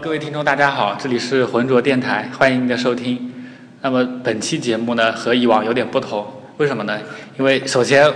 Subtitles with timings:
[0.00, 3.32] 各位听众，大家好，这里是浑浊电台，欢迎您的收听。
[3.80, 6.24] 那么本期节目呢，和以往有点不同，
[6.58, 6.96] 为什么呢？
[7.36, 8.08] 因为首先，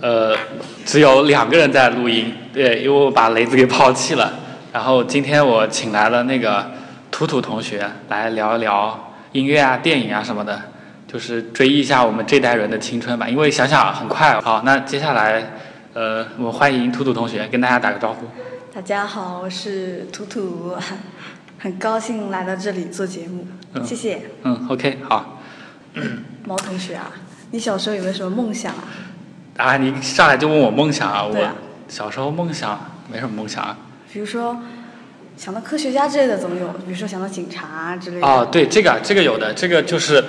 [0.00, 0.36] 呃，
[0.84, 4.32] 只有两个人在录音，对，因为我把雷子给抛弃了。
[4.72, 6.64] 然后今天我请来了那个
[7.10, 10.60] 图图同学来聊一聊音乐啊、电影啊什么的，
[11.08, 13.28] 就是追忆一下我们这代人的青春吧。
[13.28, 15.42] 因为想想很快，好，那接下来，
[15.94, 18.24] 呃，我欢迎图图同学跟大家打个招呼。
[18.74, 20.74] 大家好，我是图图，
[21.60, 24.22] 很高兴来到这里做节目，嗯谢谢。
[24.42, 25.40] 嗯，OK，好。
[26.44, 27.08] 毛同学啊，
[27.52, 28.82] 你小时候有没有什么梦想啊？
[29.58, 31.22] 啊，你上来就问我梦想啊？
[31.22, 31.48] 我
[31.86, 33.78] 小时候梦想没什么梦想啊。
[34.12, 34.60] 比如说
[35.36, 38.26] 想到科学家之类的总有，比如说想到警察啊之类的。
[38.26, 40.24] 哦，对，这个这个有的，这个就是，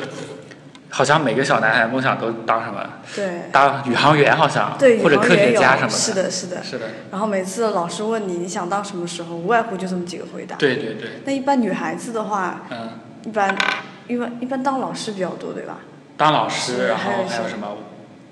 [0.95, 2.79] 好像每个小男孩梦想都当什么？
[3.13, 5.93] 对当宇航员好像，对，或者科宇航员有学家什么的。
[5.93, 6.63] 是的，是的。
[6.63, 10.55] 是的，然后每次老师问你你想当什么时候，无外乎就这么几个回答。
[10.55, 12.91] 对对对，那一般女孩子的话，嗯，
[13.25, 13.53] 一般
[14.07, 15.79] 一般一般当老师比较多，对吧？
[16.15, 17.75] 当老师，然后还有什么？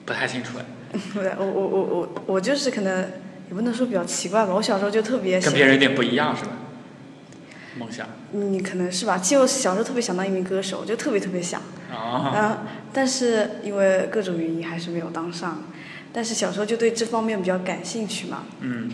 [0.06, 3.02] 不太清楚哎， 对，我我我我我就是可能
[3.50, 6.52] 也不能说比较奇怪吧，我小时候就特别喜跟别人有点不一样是吧？
[7.78, 11.62] 梦想你可能是吧，其实我小时候特别想当一名歌手，就特别特别想，
[11.94, 12.58] 啊，嗯，
[12.92, 15.64] 但是因为各种原因还是没有当上。
[16.12, 18.44] 但是小时候就对这方面比较感兴趣嘛。
[18.60, 18.92] 嗯，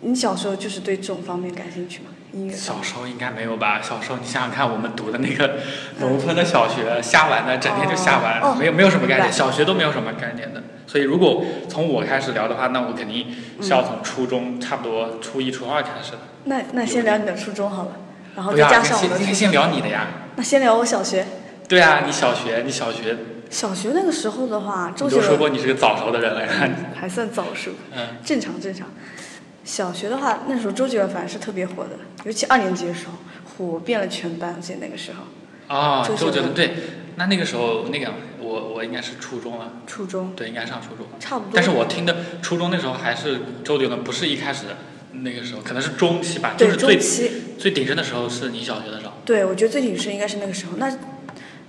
[0.00, 2.06] 你小时候就是对这种方面感兴趣吗？
[2.32, 2.82] 音乐小？
[2.82, 3.80] 时候应该没有吧？
[3.80, 5.58] 小时候你想想看，我们读的那个
[6.00, 10.62] 农村的小学，瞎玩的，整天就瞎玩，哦没有没有什么概念，小学都没有什么概念的。
[10.86, 13.26] 所以如果从我开始聊的话，那我肯定
[13.60, 16.18] 是要从初中，差不多初一、初二开始的。
[16.44, 17.92] 那那先聊你的初中好了，
[18.34, 19.18] 然后再加上我的初中。
[19.18, 20.08] 先先先聊你的呀。
[20.34, 21.24] 那先聊我小学。
[21.68, 23.16] 对啊，你小学，你小学，
[23.50, 26.40] 小学那个时候的话，周杰伦都说过你是个早熟的人了，
[26.94, 28.88] 还算早熟，嗯，正常正常。
[29.64, 31.90] 小学的话，那时候周杰伦反正是特别火的，
[32.24, 33.12] 尤其二年级的时候，
[33.56, 34.60] 火遍了全班。
[34.60, 36.74] 记得那个时候，啊，周杰伦周杰伦对，
[37.16, 41.06] 那那个时候那个我我应该是初中了，初中对，应该上初中。
[41.20, 41.50] 差不多。
[41.54, 44.64] 但是我听的初中那时候还是周杰伦，不是一开始
[45.12, 50.72] 那个时候，可能是中期吧，就是最中期，最鼎盛的时候是你小学的时候，对我觉得最鼎盛应该是那个时候。
[50.78, 50.90] 那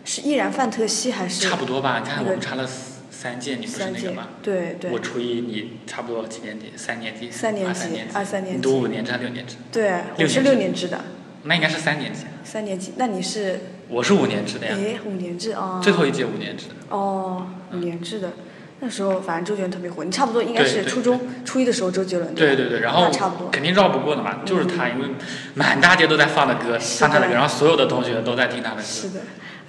[0.05, 1.99] 是依然范特西还是差不多吧？
[2.03, 2.67] 你看我们差了
[3.09, 4.27] 三届，你不是那个吗？？
[4.41, 6.71] 对对我初一，你差不多几年级？
[6.75, 7.31] 三年级？
[7.31, 7.81] 三年级
[8.13, 8.57] 二三年级？
[8.57, 9.55] 你读五年制还是六年制？
[9.71, 10.99] 对，我是六年制的，
[11.43, 12.25] 那应该是三年级。
[12.43, 12.93] 三年级。
[12.97, 15.79] 那你是我是五年制的呀，诶五年制哦。
[15.81, 16.65] 最后一届五年制。
[16.89, 18.33] 哦，五年制的。
[18.79, 23.49] 那时候反正周杰伦特别火，你差不多应该是初中初一的时候周杰伦对对对，然后差不多。
[23.49, 25.07] 肯定绕不过的嘛，就是他，因为
[25.53, 28.81] 满大街都在放的歌，是放他的歌，然后所有的同学都在听他的歌。
[28.81, 29.21] 是的，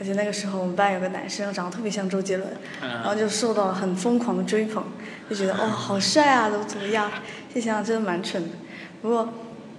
[0.04, 2.46] 而且那个时候我们班有个男生长得特别像周杰伦，
[2.82, 4.84] 然后嗯，就受到了很疯狂的追捧，
[5.30, 7.10] 就觉得哦好帅啊，怎么怎么样，
[7.50, 8.50] 现想想真的蛮蠢的。
[9.00, 9.32] 不过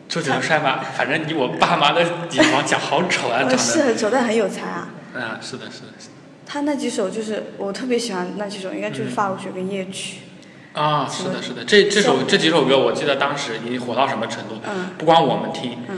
[0.09, 0.79] 周杰伦帅吗？
[0.97, 3.85] 反正以我爸妈的眼光讲，好丑啊， 长呃是得。
[3.85, 4.89] 很丑，但很有才啊。
[5.13, 6.13] 嗯，是的，是的，是的。
[6.47, 10.21] 他那几首就是我特别喜欢那几首，应该就是《发如雪》跟《夜曲
[10.73, 14.55] 啊，是的，是的，这这首这几首歌，我记得当时已经火到什么程度？
[14.67, 15.97] 嗯不光我们听，嗯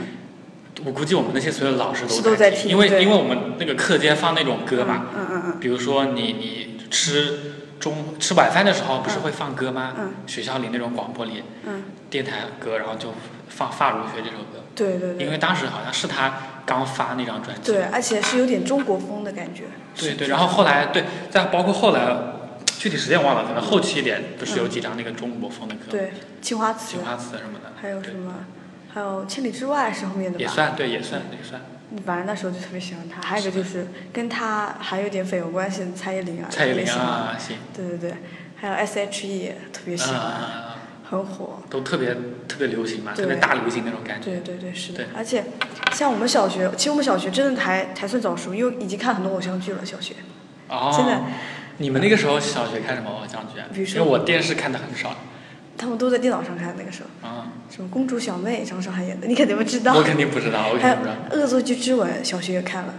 [0.84, 4.58] 我估计我们那些所有老师是都都在听因为因为我们那个课间放那种》。
[4.64, 9.94] 歌嘛，嗯嗯嗯比如说你你吃中吃晚饭的时候不是会放歌吗？
[9.98, 13.14] 嗯学校里那种广播里嗯，电台歌，然后就
[13.48, 15.24] 放《发如雪》这首歌，对对对。
[15.24, 16.34] 因为当时好像是他
[16.66, 17.72] 刚发那张专辑。
[17.72, 19.64] 对，而且是有点中国风的感觉。
[19.96, 22.14] 对对，然后后来对，再包括后来
[22.66, 26.12] 具体时间忘了，可能后期一点不是有几张那个中国风的歌，对，
[26.42, 28.34] 青花瓷青，花瓷什么的，还有什么，
[28.92, 30.42] 还有千里之外是后面的吧？
[30.42, 31.60] 也算对，也算也算。
[32.04, 38.14] 反正那时候就特别喜欢他，还有一个就是跟他还有点绯闻关系的蔡依林啊，蔡依林啊，行，对对对，
[38.56, 40.76] 还有 S.H.E 特别喜欢，啊，
[41.08, 41.60] 很火。
[41.70, 42.14] 都特别
[42.46, 44.24] 特别流行嘛，特别大流行那种感觉。
[44.26, 45.06] 对对对，是的对。
[45.16, 45.44] 而且
[45.92, 49.86] 像我们小学，其实我们小学真的还还算早熟，因为已经看很多偶像剧了。
[49.86, 50.14] 小学
[50.68, 51.22] 哦，现在
[51.78, 53.66] 你们那个时候小学看什么偶像剧啊？
[53.72, 55.16] 比如说因为我电视看的很少
[55.78, 59.94] 他们都在电脑上看，那个时候啊，什么公主小妹，张韶涵演的，你肯定不知道。
[59.94, 62.94] 我肯定不知道，我还有肯定不知道，《恶作剧之吻》，小学也看了。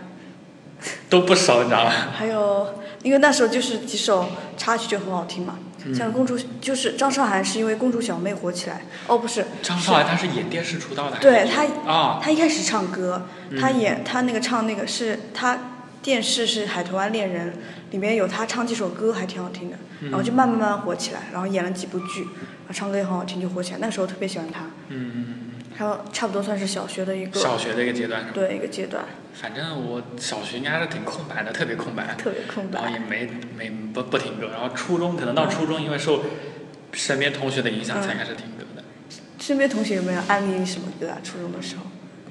[1.10, 1.92] 都不熟，你知道吗？
[2.16, 5.94] 还有，因为那时候就是几首插曲就很好听嘛，嗯。
[5.94, 13.60] 像公主就是张韶涵是因为公主小妹火起来，哦不是，张韶涵她是演电视出道的，对她啊，她一开始唱歌，嗯。
[13.60, 15.60] 她演她那个唱那个是她
[16.02, 17.52] 电视是《海豚湾恋人》，
[17.92, 25.36] 里面有他唱几首歌还挺好听的，嗯然后就慢慢慢慢火起来，然后演了几部剧，然后唱歌也很好听就火起来，那时候特别喜欢他，嗯嗯
[25.76, 28.32] 还有差不多算是小学的一嗯，个小学的一个阶段是吧？
[28.34, 29.04] 对一个阶段，
[29.34, 33.00] 反正我小学应该还是挺空白的，特别空白， 特别空白然后也。
[33.00, 36.24] 没没不不听歌，然后初中可能到初中，因为受
[36.94, 38.84] 身边同学的影响，嗯才开始听歌的。
[39.40, 41.18] 身边同学有没有安利你什么歌啊？
[41.24, 41.84] 初中的时候？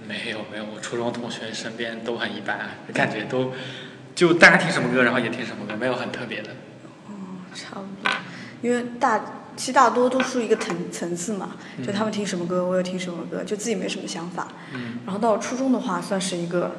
[0.08, 3.52] 嗯，没有没有，我初中同学身边都很一般，感觉都
[4.14, 6.50] 就大家听什么歌，然后也听什么歌，没有很特别的。
[7.08, 7.12] 哦
[7.54, 8.10] 差不多，
[8.62, 9.18] 因为大
[9.56, 14.48] 其实大多都是一个层层次嘛，就他们听什么歌，我也听什么歌，就自己没什么想法。
[14.74, 16.76] 嗯然后到了初中的话，算是一个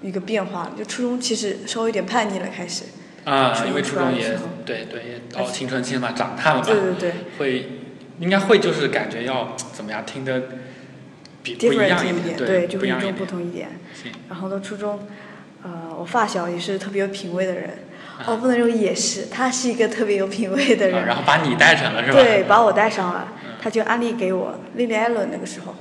[0.00, 2.84] 一个变化，就初中其实稍微有点叛逆了，开始。
[3.24, 7.80] 啊，因为初中也对对也到青春期嘛，长大了嘛，对对对会
[8.18, 10.42] 应该会就是感觉要怎么样听的
[11.42, 13.30] 比不一样，different 一点，对，就不一样一点与众不。
[13.30, 13.68] 同一点。
[14.28, 15.00] 然后到初中，
[15.62, 17.70] 呃，我发小也是特别有品味的人，
[18.18, 21.06] 啊哦，不能说也是，他是一个特别有品味的啊人。
[21.06, 22.18] 然后把你带上了是吧？
[22.18, 25.74] 对，把我带上了嗯，他就安利给我 Lily Allen 那个时候。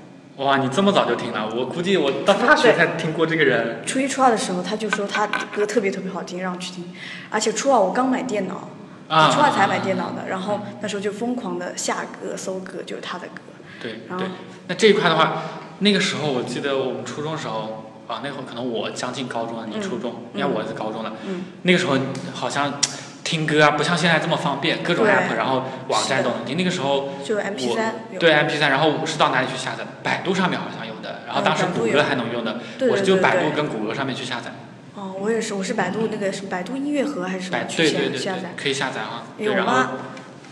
[0.43, 3.81] 哇，你这么早就听了，我估计我到大学才听过这个人。
[3.85, 6.93] 初一、初二的时候，他就说他的歌特别特别好听，让我去听。
[7.29, 8.69] 而且初二我刚买电脑，
[9.09, 13.41] 啊初二才买电脑的，然后那时候就疯狂的下歌、搜歌，就是他的歌。
[13.81, 14.27] 对对，
[14.67, 15.41] 那这一块的话，
[15.79, 21.13] 那个时候我记得我们初中时候啊，那会儿可能我将近高中了，你嗯初中，应该我是高中了。
[21.25, 21.97] 嗯，那个时候
[22.33, 22.73] 好像
[23.23, 26.57] 听歌啊，不像现在这么方便，各种 app，然后网站都能听。
[26.57, 27.95] 那个时候就 MP 三。
[28.19, 29.85] 对 MP 三然后是到哪里去下载？
[30.01, 34.51] 百度上面好像有的，然后嗯当时谷歌还能用的，对我是就百度跟谷歌上面去下载。
[34.95, 38.49] 哦，我也是，我是百度那个是百度音乐盒还是什百么去下对对对对？
[38.57, 39.23] 可以下载哈。
[39.37, 39.93] 对，然后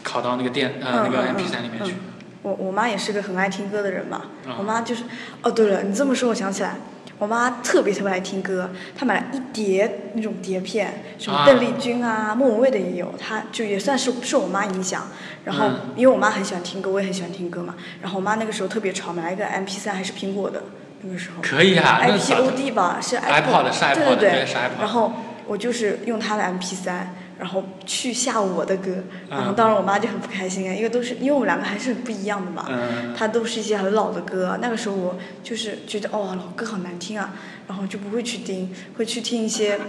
[0.06, 1.95] 拷到那个电呃那个嗯嗯 MP 嗯3里面去。
[2.41, 5.03] 我我妈也是个很爱听歌的人嘛，嗯我妈就是，
[5.41, 6.75] 哦对了，你这么说我想起来，
[7.17, 11.45] 我妈特别特别爱听歌，她买了一叠那种碟片，什么啊。
[11.45, 15.07] 邓丽君啊、莫文蔚的也有，她就也算是受我妈影响。
[15.43, 15.75] 然后嗯。
[15.95, 20.63] 因为我妈很喜欢听歌，我也很喜欢听歌嘛，然后我妈那个时候特别潮，买了一个 MP 3还是苹果的，
[21.01, 21.41] 那个时候。
[21.41, 24.45] 可以啊，iPod 吧，是？iPod 对对对
[24.79, 25.11] 然后
[25.47, 26.91] 我就是用她的 MP 3
[27.39, 32.67] 然后去下我的歌，然后嗯当时我妈就很不开心啊，因为都是因为我们两个还是很不一样的嘛。
[33.15, 37.33] 她都是一些很老的歌，那个时候我就是觉得哦老歌好难听啊，
[37.67, 39.79] 然后就不会去听，会去听一些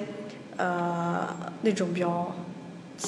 [0.56, 1.26] 呃
[1.62, 2.34] 那种比较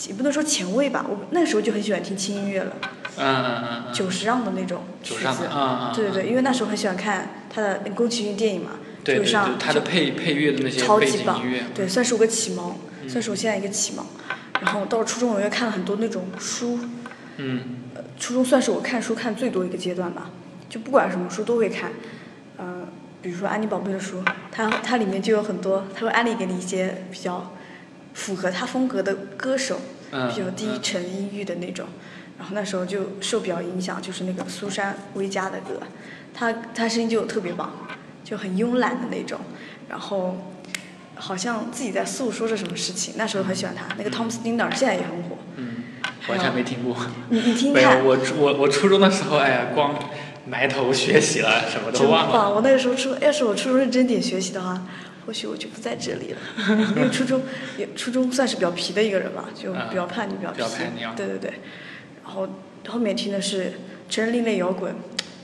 [0.09, 2.77] 也不能说前卫吧，我那个时候就很喜欢听轻音乐了，
[3.19, 3.93] 嗯嗯嗯嗯。
[3.93, 5.49] 久石让的那种曲子
[5.95, 8.71] 对对对，因为那时候很喜欢看他的宫崎骏电影嘛，
[9.03, 12.75] 对对对就上，它的配配乐的那些超级棒音乐，对，算是我个启蒙，嗯
[13.09, 14.05] 算是我现在一个启蒙。
[14.61, 16.79] 然后到了初中，我又看了很多那种书，
[17.39, 17.63] 嗯
[17.95, 20.31] 呃，初中算是我看书看最多一个阶段吧，
[20.69, 21.93] 就不管什么书都会看，
[22.59, 22.87] 嗯、
[23.23, 27.53] 比如说安妮宝贝的书，它它里面就有很多，它会安利给你一些比较
[28.13, 29.81] 符合他风格的歌手，
[30.11, 31.87] 嗯比较低嗯沉阴郁的那种。
[32.39, 35.81] 然后那时候就受比较影响，就是那个苏珊维嘉的歌，
[36.35, 37.71] 她她声音就特别棒，
[38.25, 39.41] 就很慵懒的那种，
[39.89, 40.37] 然后
[41.21, 43.15] 好像自己在诉说着什么事情。
[43.17, 45.85] 那时候很喜欢他，那个 Tom Skinner 现在也很火，嗯，
[46.29, 46.97] 完全没听过。
[47.29, 48.05] 你你听没有，看。
[48.05, 49.95] 我初我我初中的时候，哎呀，光
[50.47, 52.33] 埋头学习了，什么都忘了。
[52.33, 52.55] 棒！
[52.55, 54.87] 我那个时候初，要是我初中认真点学习的话，
[55.27, 56.39] 或许我就不在这里了。
[56.97, 57.43] 因为初中
[57.77, 61.53] 也初中算是比较皮的一个人吧，就比较叛逆，比较比较叛逆啊对对对。
[62.25, 62.49] 然后
[62.89, 63.75] 后面听的是
[64.09, 64.95] 成人另类摇滚，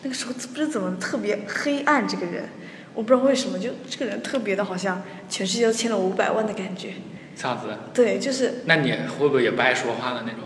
[0.03, 2.49] 那个时候不知怎么特别黑暗，这个人，
[2.97, 6.95] 我不知道为什么，就这个人特别的好像全世界都欠了我五百万的感觉。
[7.37, 10.41] 这样子，对，就是那你会不会也不爱说话的那种？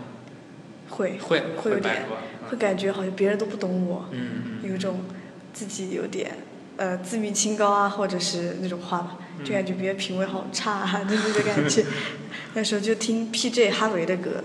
[0.89, 2.03] 会会会有点。
[2.49, 4.09] 会感觉好像别人都不懂我。
[4.11, 5.05] 嗯嗯有一种
[5.53, 6.31] 自己有点
[6.75, 11.85] 呃自命清高啊，或者是那种话吧，嗯就感觉别人品味好差啊，就那个感觉。
[12.53, 13.71] 那时候就听 P.J.
[13.71, 14.43] 哈维的歌，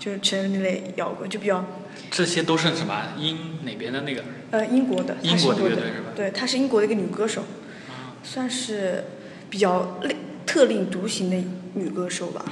[0.00, 1.64] 就是成人类摇滚，就比较
[2.10, 4.24] 这些都是什么英哪边的那个？
[4.50, 5.76] 呃英国的，她是英国的
[6.14, 7.42] 对，她是英国的一个女歌手，
[7.88, 9.04] 啊，算是
[9.50, 11.36] 比较另特立独行的
[11.74, 12.44] 女歌手吧。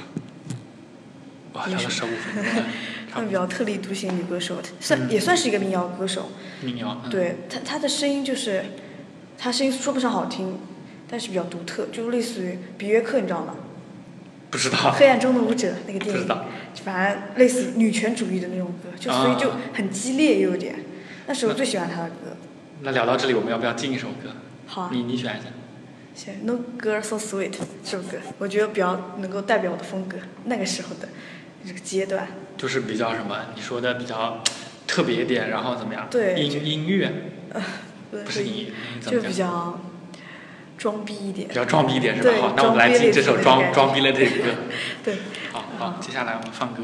[1.53, 2.65] 哇，也是聊了十五分钟了，
[3.09, 3.33] 差算比。
[3.33, 6.29] 较特立独行的女歌手，算、嗯也算是一个民谣歌手。
[6.61, 7.01] 民谣。
[7.05, 8.65] 嗯，对她，她的声音就是，
[9.37, 10.59] 她声音说不上好听，
[11.09, 13.55] 但是比较独特，就类似于《比约克》，你知道吗？
[14.51, 14.91] 不知道。
[14.91, 16.45] 黑暗中的舞者那个电影，不知道。
[16.83, 20.75] 反正类似女权主义的那种歌，就所以就啊很激烈，又有点。
[21.27, 22.37] 那是我最喜欢他的歌。
[22.81, 24.29] 那聊到这里，我们要不要进一首歌？
[24.67, 25.47] 好啊，你你选一下。
[26.13, 27.53] 行，No Girl So Sweet
[27.83, 31.09] 这首歌，我觉得比较能够代表我的风格，那个时候的
[31.65, 32.27] 这个阶段。
[32.57, 33.47] 就是比较什么？
[33.55, 34.41] 你说的比较
[34.87, 36.07] 特别一点，然后怎么样？
[36.09, 37.11] 对音音乐
[38.11, 38.67] 不不是音
[39.01, 39.21] 乐，就？
[39.21, 39.79] 比较
[40.77, 41.53] 装逼一点比。
[41.53, 42.31] 较装逼一点是吧？
[42.39, 44.51] 好，那我们来听这首装装装逼类的歌。
[45.03, 45.17] 对，
[45.51, 46.83] 好好，接下来我们放歌。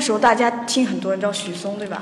[0.00, 2.00] 那时候大家听很多人知道许嵩对吧？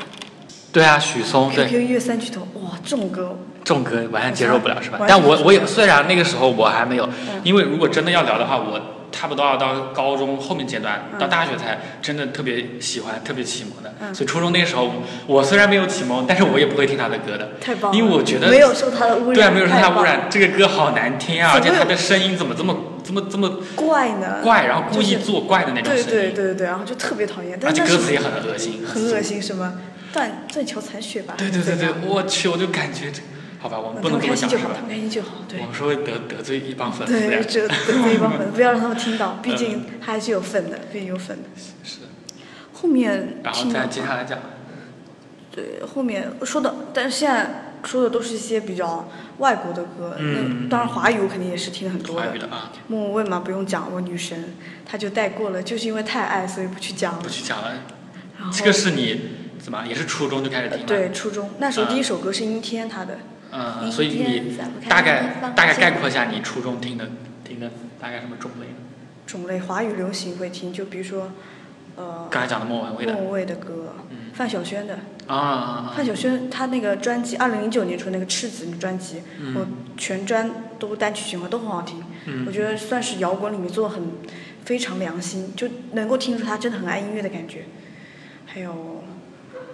[0.70, 5.00] 对啊，许嵩对？QQ 音乐三巨头，哇，这种歌，这种歌完全接受不了是吧？
[5.08, 7.40] 但我我也虽然那个时候我还没有，嗯。
[7.42, 13.92] 因为如果真的要聊的话，我差不多要到高中后面阶段，嗯到大学才真的特别喜欢、特别启蒙的。
[14.00, 14.14] 嗯。
[14.14, 14.88] 所以初中那个时候，
[15.26, 22.76] 我虽然没有启蒙，但是我也不会听他的歌的，太棒了，因为我觉得没有受他的污染，对啊，没有受他污染，这个歌好难听啊，而且他的声音怎么这么
[23.08, 29.72] 这么这么怪呢，怪，然后故意就是做怪的那种对声音，对对对，然后就特别讨厌，而但那是且歌词也很恶心，很恶心，什么？
[30.12, 33.22] 断断桥残雪吧，对对对对，我去，我就感觉这，
[33.60, 34.80] 好吧，我们嗯不能这么想们开心就好，他？
[34.82, 35.60] 们开心就好，对。
[35.60, 35.66] 我。
[35.66, 41.48] 们说会得得罪一帮粉丝对，得罪一帮粉丝，不要让他们听到，毕竟他还是有粉的，毕竟有粉的。
[41.82, 42.00] 是，
[42.74, 44.38] 后面然后再接下来讲，
[45.50, 49.08] 对，后面说的，但是现在说的都是一些比较
[49.38, 52.38] 外国的歌，嗯那当然华语我肯定也是听的很多的。
[52.38, 54.54] 的啊，莫文蔚嘛，不用讲，我女神，
[54.84, 57.28] 她就带过了，就是因为太爱，所以不去讲了不。
[57.28, 57.72] 去讲了。
[58.38, 59.20] 然后这个是你
[59.58, 63.18] 怎么也是初中就开始听对，初中那时候啊第一首歌是阴天，她的。
[63.50, 64.58] 嗯，所以你
[64.88, 67.08] 大概大概概括一下你初中听的
[67.44, 67.70] 听的
[68.00, 68.66] 大概什么种类？
[69.26, 71.32] 种类华语流行会听，就比如说，
[71.98, 73.12] 呃，刚才讲的莫文蔚的。
[73.12, 74.30] 莫文蔚的歌，嗯。
[74.32, 74.94] 范晓萱的。
[75.26, 75.52] 啊啊
[75.88, 75.92] 啊。
[75.96, 79.54] 范晓萱她那个专辑，二零零九年出那个《赤子》的专辑，嗯。
[79.56, 82.44] 我全专都单曲循环都很好听，嗯。
[82.46, 84.04] 我觉得算是摇滚里面做的很
[84.64, 87.64] 非常良心，就能够听出她真的很爱音乐的感觉。
[88.46, 89.02] 还有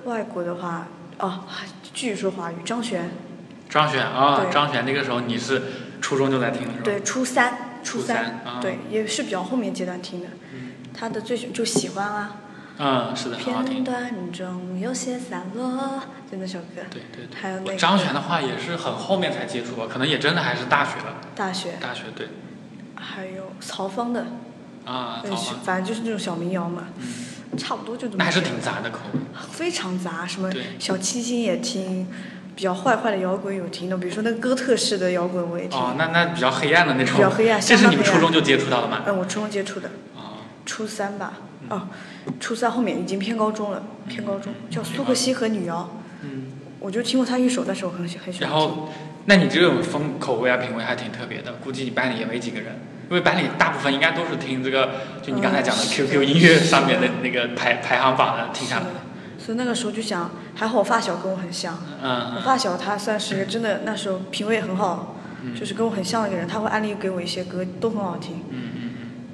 [0.04, 0.88] 外国的话，
[1.18, 3.10] 哦，还继续说华语，张悬，
[3.68, 4.50] 张悬啊，对。
[4.50, 5.60] 张悬那个时候你是
[6.00, 6.84] 初中就在听了是吧？
[6.84, 7.52] 对，初三，
[7.84, 8.58] 初初三啊。
[8.62, 10.28] 对，也是比较后面阶段听的。
[10.54, 12.36] 嗯他的最喜就喜欢啊，
[12.78, 13.82] 嗯，是的，很好片。
[13.82, 16.82] 段中有些散落，就那首歌。
[16.90, 17.40] 对对对。
[17.40, 21.16] 还有那个张悬的话也是很后面才接触吧，可能也真的还是大学了。
[21.34, 22.28] 大学，大学对
[22.94, 24.26] 还有曹芳的，
[24.84, 28.16] 啊，呃好吧，是反正就是那种小民谣嘛，嗯，差不多就这么。
[28.18, 29.20] 那还是挺杂的口味。
[29.50, 32.08] 非常杂，什么小清新也听，
[32.54, 35.78] 比较坏坏的摇滚有听的，比如说那个哥特式的摇滚我也听。
[35.78, 37.16] 哦，那那比较黑暗的那种。
[37.16, 39.02] 比较黑暗这是你们初中就接触到的吗？
[39.06, 40.13] 嗯，我初中接触的，啊，
[40.66, 41.34] 初三吧，
[41.68, 41.88] 哦，
[42.40, 45.88] 初三后面已经偏高中了，偏高中，叫苏克西和女妖，
[46.22, 46.52] 嗯。
[46.80, 48.50] 我就听过他一首，但是我很喜很喜欢。
[48.50, 48.90] 然后，
[49.24, 52.78] 那你这种风口味啊、品味还挺特别的，估计你班里也没几个人，
[53.08, 54.90] 因为班里大部分应该都是听这个，
[55.22, 58.84] 就你刚才讲的嗯 QQ 音乐上面的那个排排行榜的听下来。
[59.38, 68.44] 所以那个时候就想，还好我发小跟我很像，我嗯发小他算是真的那时候品味很好，嗯就是跟我很像的一个人，他会安利给我一些歌，都很好听。
[68.50, 68.73] 嗯。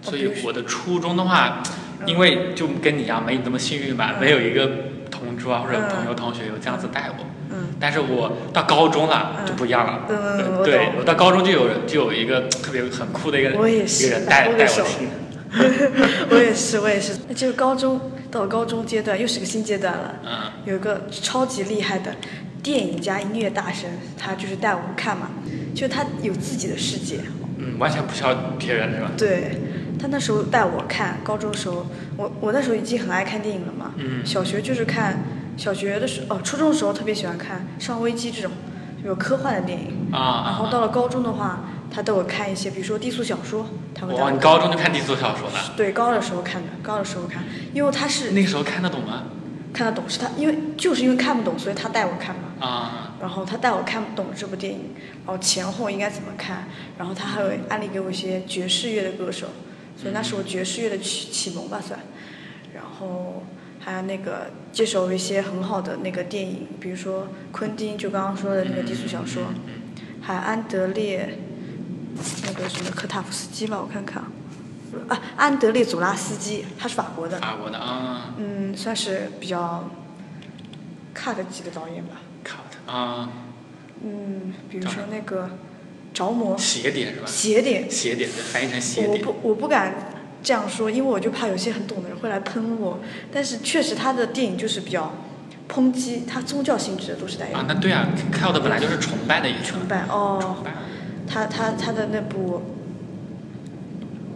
[0.03, 1.63] 所以我的初中的话，
[2.07, 4.21] 因为就跟你一样没你这么幸运吧，嗯。
[4.21, 4.71] 没有一个
[5.11, 7.25] 同桌啊或者朋友同学有这样子带我。
[7.53, 9.47] 嗯，但是我到高中了嗯。
[9.47, 15.09] 就不一样了，嗯对我到高中就有人就有一个特别很酷的一个我也一个人带带我听，
[16.31, 17.19] 我也是，我也是。
[17.29, 20.15] 那就是高中到高中阶段，又是个新阶段了。
[20.25, 20.31] 嗯。
[20.65, 22.15] 有一个超级厉害的
[22.63, 25.31] 电影加音乐大神，他就是带我们看嘛，
[25.75, 27.19] 就他有自己的世界。
[27.73, 29.11] 嗯，完全不需要别人是吧？
[29.17, 29.59] 对，
[29.99, 31.87] 他那时候带我看，高中的时候，
[32.17, 33.93] 我我那时候已经很爱看电影了嘛。
[33.97, 35.23] 嗯小学就是看，
[35.57, 38.51] 小学的时候，哦，初中的时候特别喜欢看《上危机》这种，
[39.03, 40.09] 就有科幻的电影。
[40.13, 44.37] 啊啊然后到了高中的话，他带我看一些，比如说低俗小说，他会带哇，我看。
[44.37, 45.73] 你高中就看低俗小说了？
[45.77, 49.25] 对，高二的时候看的，高二的时候看，因为他是那个时候看得懂吗？
[49.73, 52.43] 看得懂，是他，因为就是因为看不懂，所以他带我看嘛。
[52.67, 59.49] 啊，然后他带我看不懂这部电影，然后前后应该怎么看，然后他还会安利给我一些爵士乐的歌手，
[59.97, 61.99] 所以那是我爵士乐的启启蒙吧算。
[62.75, 63.43] 然后
[63.79, 69.45] 还有那个接手一些很好的那个电影，比如说昆汀就刚刚说的那个低俗小说，
[70.21, 71.39] 还有安德烈
[72.47, 74.23] 那个什么科塔夫斯基吧，我看看。
[74.23, 74.29] 啊，
[75.09, 78.35] 啊安德烈祖拉斯基，他是法国的，法国的啊。
[78.39, 79.89] 嗯，算是比较
[81.15, 82.21] cut 级的导演吧。
[82.45, 83.31] ，cut 啊，
[84.03, 85.51] 嗯，比如说那个
[86.13, 87.27] 着魔邪点是吧？
[87.27, 89.25] 邪点，邪点对，翻译成邪点。
[89.25, 89.95] 我不我不敢
[90.43, 93.01] 这样说，因为我就怕有些很懂的人会来喷我。
[93.33, 95.15] 但是确实他的电影就是比较
[95.69, 99.71] 抨击，他宗教性质的都是带有啊，那对啊，cut 本来就是崇拜的意思。
[99.73, 100.65] 崇拜哦崇。
[100.65, 100.73] 拜。
[101.33, 102.61] 他他他的那部，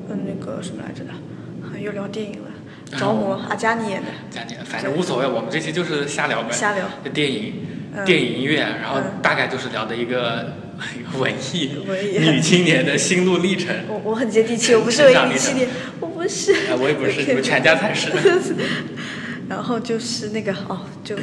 [0.08, 2.50] 嗯，那个什么来着的，啊又聊电影了，
[2.90, 6.52] 着魔，阿加尼演的，再见，反正无所谓，我们这期就是瞎聊呗。
[6.52, 6.84] 瞎聊。
[7.12, 7.54] 电影、
[7.96, 10.54] 嗯电影音乐，然后嗯大概就是聊的一个
[11.18, 13.72] 文艺文艺女青年的心路历程。
[13.88, 15.68] 我我很接地气，我不是文艺女青年，
[16.00, 16.52] 我不是。
[16.52, 18.10] 啊，我也不是，你们全家才是。
[19.48, 21.16] 然后就是那个哦，就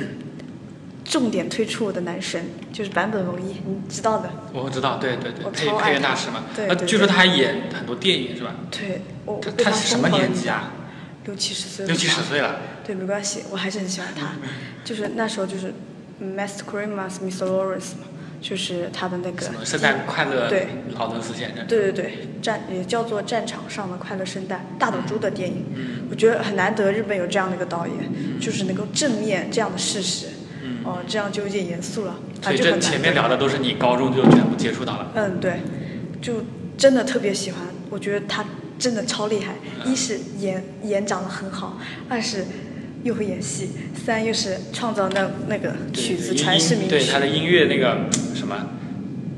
[1.03, 4.29] 重点推出我的男神，就是坂本龙一，你知道的。
[4.53, 6.45] 我知道，对对对我，配配乐大师嘛。
[6.55, 8.55] 对对呃据说他还演很多电影是吧？
[8.71, 9.01] 对，
[9.41, 10.71] 他他是什么年纪啊？
[11.25, 11.87] 六七十岁了。
[11.87, 12.59] 六七十岁了。
[12.83, 14.33] 对，没关系，我还是很喜欢他。
[14.83, 15.73] 就是那时候就是
[16.21, 17.45] Master Christmas Mr.
[17.45, 18.07] Lawrence 嘛，
[18.41, 19.41] 就是他的那个。
[19.41, 20.49] 什么圣诞快乐？
[20.49, 20.67] 对。
[20.97, 21.65] 劳伦斯先生。
[21.67, 25.65] 对对对，战也叫做战场上的快乐圣诞，大岛渚的电影。
[25.75, 26.07] 嗯。
[26.09, 30.27] 我觉得很难得，日本有这样的一个导演，就是能够正面这样的事实。
[30.63, 30.79] 嗯。
[30.83, 32.15] 哦，这样就有点严肃了。
[32.41, 35.11] 所以这前面聊的都是你高中就全部接触到了。
[35.13, 35.61] 嗯，对，
[36.19, 36.43] 就
[36.75, 38.43] 真的特别喜欢，我觉得他
[38.81, 39.53] 真的超厉害。
[39.85, 41.77] 一是演演长得很好，
[42.09, 42.45] 二是
[43.03, 43.69] 又会演戏，
[44.05, 46.89] 三又是创造那那个曲子传世名曲。
[46.89, 48.55] 对他的音乐那个什么，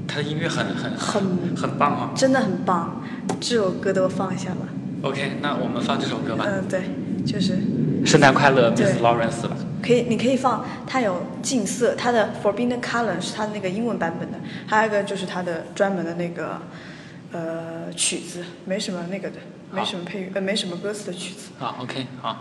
[0.07, 1.21] 他的音乐很很很
[1.55, 2.11] 很棒啊！
[2.15, 3.03] 真的很棒，
[3.41, 4.67] 这首歌都放一下吧。
[5.01, 6.45] OK，那我们放这首歌吧。
[6.47, 6.81] 嗯，对，
[7.25, 7.57] 就是
[8.05, 9.57] 圣诞快乐，Miss Lawrence 吧。
[9.81, 16.61] 可以，你可以放，它有近色，它的 Forbidden Color 是它那个英文版本的，还有一个就是它的专门的那个
[17.33, 19.37] 呃曲子，没什么那个的，
[19.71, 21.49] 没什么配乐，呃，没什么歌词的曲子。
[21.59, 22.37] 好，OK，好。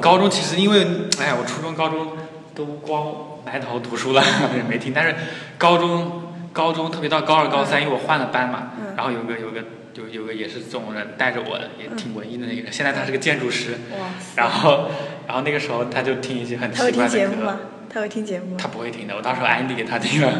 [0.00, 0.86] 高中其实因为，
[1.20, 2.08] 哎呀，我初中高中
[2.54, 3.06] 都光
[3.44, 4.22] 埋头读书了，
[4.56, 4.92] 也 没听。
[4.94, 5.14] 但是
[5.56, 9.60] 高中高中特别到高二高三，因为我换了班嘛，嗯然后有个有个
[9.94, 12.72] 有有个也是这种人带着我的，也挺文艺的那个人。
[12.72, 14.08] 现在他是个建筑师，哇！
[14.36, 14.90] 然后
[15.26, 17.58] 然后那个时候他就听一些很他会听奇怪的歌节目吗，？
[17.90, 18.56] 他会听节目吗？
[18.58, 20.32] 他不会听的，我到时候安利给他听了。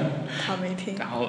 [0.47, 0.97] 他没听。
[0.99, 1.29] 然后，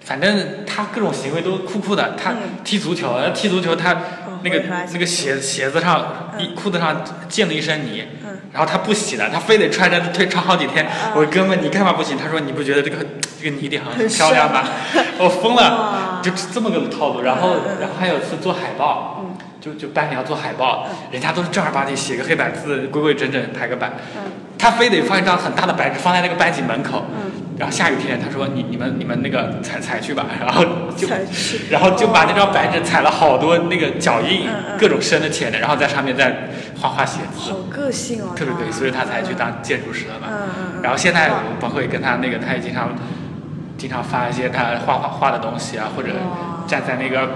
[0.00, 2.14] 反正他各种行为都酷酷的。
[2.16, 4.62] 他嗯踢足球，呃踢足球他哦那个
[4.92, 10.86] 那个鞋鞋子上一嗯裤子上溅了一身泥，嗯然后他不洗的，他非得穿着腿穿好几天。
[10.86, 12.14] 啊我说哥们，你干嘛不洗？
[12.16, 12.96] 他说你不觉得这个
[13.38, 14.64] 这个泥点很很漂亮吗？
[15.20, 17.20] 我疯了，就这么个套路。
[17.22, 27.04] 然后然后还有次做海报，嗯就就班里要做海报嗯，人家都是正儿八经写个黑板字，规规整整排个版，嗯他非得放一张很大的白纸放在那个班级门口。
[27.60, 30.64] 嗯，然后下雨天，他说你你们你们那个踩踩去吧， 然后
[30.96, 31.06] 就。
[31.70, 36.48] 然后就把那张白纸踩了好多那个脚印各种深的浅的，然后在上面再
[36.80, 38.32] 画画写字好，个性哦。
[38.34, 40.28] 特别可以，所以他才去当建筑师了嘛。
[40.30, 40.82] 嗯嗯嗯。
[40.82, 42.90] 然后现在我包括也跟他那个，他也经常
[43.76, 46.08] 经常发一些他画画画的东西啊，或者
[46.66, 47.28] 站在那个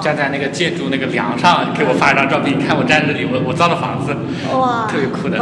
[0.00, 4.16] 站在那个建筑那个梁上给我发一张照片，你看我站这里，我我造的房子，
[4.56, 5.38] 哇，特别酷的。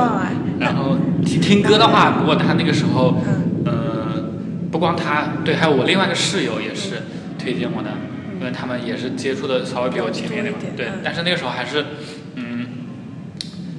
[0.59, 3.15] 然后听听歌的话，不过他那个时候，
[4.79, 7.03] 不光他，对，还有我另外一个室友也是
[7.37, 7.91] 推荐我的，
[8.39, 11.85] 因为他们也是接触的稍微比我前面点对但是那个时候还是，
[12.37, 12.69] 嗯，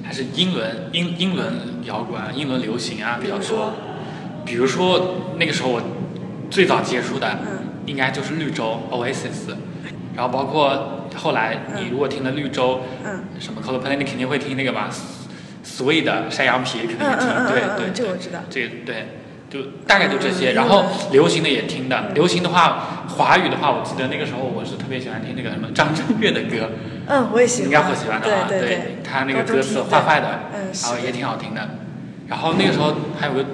[0.04, 3.72] 还是英伦英英伦摇滚、啊、英伦流行啊比较多，
[4.44, 5.16] 比如说？
[5.38, 5.80] 那个时候我
[6.50, 7.58] 最早接触的，嗯。
[7.86, 9.56] 应该就是绿洲 Oasis，
[10.14, 13.24] 然后包括后来你如果听了绿洲，嗯。
[13.38, 14.90] 什么 Coldplay，你肯定会听那个吧
[15.64, 18.40] ，Sweet 的山羊皮肯定也听，对对，这个我知道。
[18.50, 19.19] 这对，
[19.50, 20.52] 就大概就这些。
[20.52, 26.70] 嗯然后嗯流行的也听的，流行的话，华语的话，我记得那个时候我是特别喜欢听那个什么张震岳的歌，
[27.08, 27.66] 嗯，我也喜欢。
[27.66, 31.10] 应该会喜欢的啊，对对他那个歌词坏坏的，嗯，然后也。
[31.10, 31.68] 挺好听的。
[32.28, 33.44] 然后那个时候还有个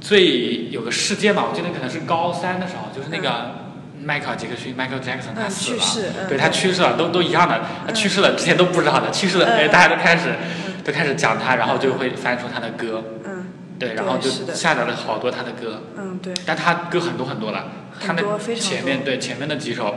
[0.00, 3.60] 最有个事件吧，我记得可能是高三的时候，就是那个。
[4.02, 7.60] 迈克尔·杰克逊 （Michael Jackson） 他嗯死了，去世嗯对他去世了，都都一样的。
[7.86, 10.30] 他去世了之前都不知道的，去世了，嗯哎，大家都开始
[10.82, 13.19] 都开始讲他，然后就会翻出他的歌，嗯
[13.80, 16.34] 对，然后就下载了好多他的歌，嗯，对。
[16.44, 19.94] 但他歌很多很多了，他很那前面对前面的几首，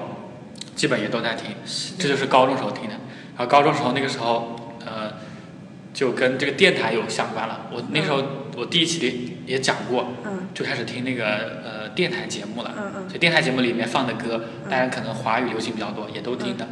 [0.74, 2.92] 基本也都在听，是这就是高中时候听的。
[3.38, 5.14] 然后高中时候那个时候，呃，
[5.94, 7.68] 就跟这个电台有相关了。
[7.74, 8.24] 我那时候
[8.56, 11.26] 我第一期里也讲过，嗯就开始听那个
[11.66, 12.74] 呃电台节目了。
[12.78, 16.66] 嗯嗯所以电台节目里面放的歌，嗯当然可能华语流行比较多，也都听的。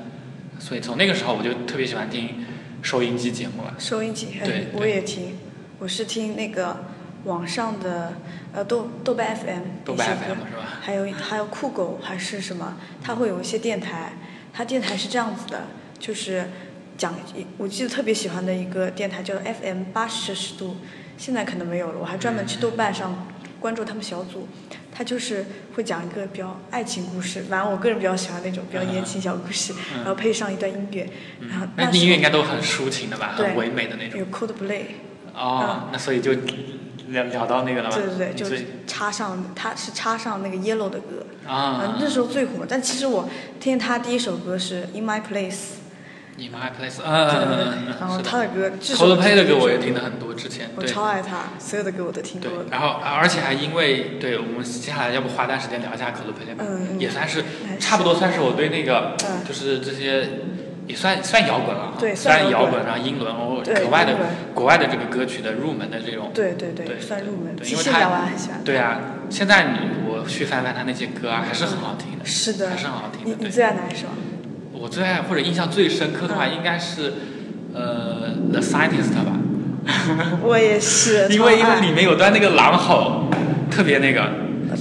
[0.60, 2.45] 所以从那个时候我就特别喜欢听
[2.82, 3.74] 收音机节目了。
[3.78, 5.38] 收音机，哎对我也听，
[5.80, 6.78] 我是听那个
[7.26, 8.14] 网上的
[8.54, 10.64] 呃豆豆瓣 FM 豆瓣 FM 是吧？
[10.82, 14.14] 还有还有酷狗还是什么，它会有一些电台，
[14.52, 15.62] 它电台是这样子的，
[16.00, 16.50] 就是
[16.98, 20.78] 讲一我记得特别喜欢的一个电台叫 FM 八十摄氏度，
[21.18, 23.28] 现在可能没有了，我还专门去豆瓣上
[23.60, 24.48] 关注他们小组，
[24.92, 31.08] 它就是会讲一个比较爱情故事，反正我个人比较喜欢那种比较言情小故事，嗯然后配上一段音乐，
[31.50, 34.20] 然后嗯，那音乐应该都很抒情的吧，很唯美的那种。
[34.20, 34.86] 有 Coldplay。
[35.34, 36.34] 哦，那所以就
[37.10, 37.96] 聊聊到那个了吗？
[37.96, 42.66] 对对对，就插上，他是插上那个 Yellow 的歌，啊嗯，那时候最火。
[42.68, 45.80] 但其实我听他第一首歌是 In My Place。
[46.38, 52.64] In My Place，嗯嗯嗯嗯然后嗯，他的歌，这首 Coldplay 的歌我也听了很多，之前我超爱他，所有的歌我都听对过，。
[52.72, 57.44] 然后而且还因为对我们接下来要不花段时间聊一下 Coldplay 吧，嗯嗯也算是
[57.80, 60.30] 差不多算是我对那个嗯就是这些。
[60.92, 64.14] 也算算摇滚了，对算算摇滚然后英伦哦，对国外的
[64.54, 67.56] 国外的这个歌曲的入门的这种，对对对算入门。
[67.56, 68.62] 对因为他机械摇我很喜欢。
[68.64, 69.00] 对啊，
[69.30, 69.78] 现在你
[70.08, 74.08] 我去翻翻他那些歌啊，还是很好听的，是的还是很好听你你最爱哪一首？
[74.74, 77.14] 我最爱或者印象最深刻的话，嗯应该是
[77.74, 79.38] 呃 The Scientist 吧，
[80.44, 83.30] 我也是，因为因为里面有段那个狼吼，
[83.70, 84.28] 特别那个，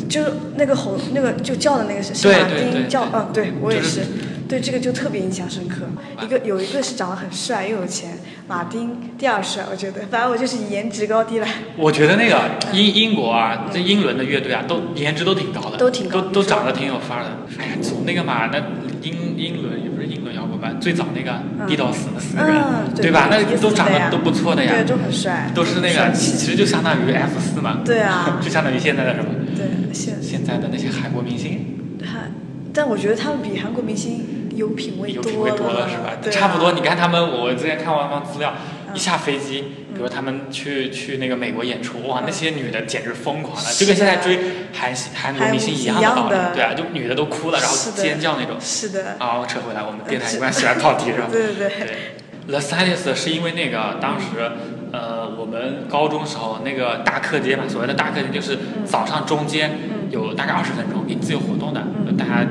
[0.09, 4.07] 就是那个吼，那个就叫的那个是是马丁叫，嗯，对我也就是是，
[4.51, 5.83] 对这个就特别印象深刻。
[6.23, 11.49] 一个有一个是长得很帅又有钱，马丁第二帅，我觉得，反正我就是以颜值高低来。
[11.77, 12.37] 我觉得那个
[12.73, 17.31] 英英国啊，这英伦的乐队啊，都颜值都挺高的，都挺高都都长得挺有范儿的。
[17.61, 18.59] 哎呀，从那个嘛，那
[19.03, 23.29] 英英伦也不是英伦摇滚吧，最早那个嗯 Beatles 那四个人，嗯，对吧？
[23.31, 31.77] 那都长得都不错的呀对，，都很帅，都是那个，其其实就相当于 F 四嘛，对啊 就相当于现在的什么，对，现现在的那些韩国明星。
[32.03, 32.31] 还，
[32.75, 34.25] 但我觉得他们比韩国明星
[34.61, 36.13] 有品味有品味多了了是吧？
[36.13, 36.31] 啊。
[36.31, 38.77] 差不多，你看他们，我之前看完帮资料，嗯。
[38.93, 39.61] 一下飞机，
[39.95, 42.25] 比如他们去去那个美国演出，哇，嗯。
[42.27, 44.39] 那些女的简直疯狂了，是就跟现在追
[44.73, 48.57] 韩韩流明星一一样的道理，对啊，就女的都哭了，然后尖叫那种。
[48.61, 51.29] 是的，啊，我扯回来，我们电台一般喜欢跑题是吧？
[51.31, 51.69] 对 对对。
[51.69, 51.97] 对
[52.49, 54.27] ，The Scientist 是因为那个当时，
[54.93, 59.79] 呃，我们高中时候那个大课间嘛，所谓的大课间就是早上中间
[60.11, 62.17] 有大概二十分钟给你自由活动的，嗯。
[62.17, 62.45] 大家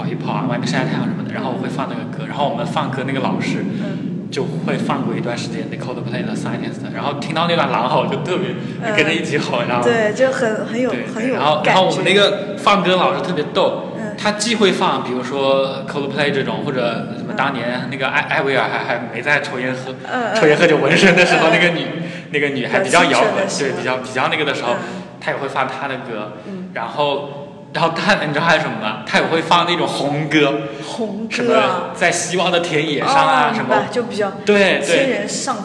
[0.00, 1.34] 跑一跑啊，外面晒晒太阳什么的。
[1.34, 4.06] 然后我会放那个歌，然后我们放歌那个老师嗯。
[4.30, 8.54] 就会放过一段时间那 Coldplay 的 Scientist，然后听到那段狼吼就特别
[8.96, 11.60] 跟着一起吼，然后对，就很很有，很有然后。
[11.64, 14.14] 然后我们那个放歌老师特别逗，嗯。
[14.16, 19.92] 他既会放比如说 Coldplay 这种，或者什么当年那个艾艾薇儿还还没在抽烟喝、
[20.36, 21.86] 抽烟喝酒纹身的时候，那个女
[22.30, 25.02] 那个女孩比较摇滚，对，比较比较那个的时候，嗯。
[25.20, 26.68] 他也会放他的歌，嗯。
[26.72, 27.39] 然后
[27.72, 29.04] 然后他你知道还有什么吗？
[29.06, 35.58] 他也会放那种红歌，红歌在希望的田野上啊，哦什么就比较对千对人上。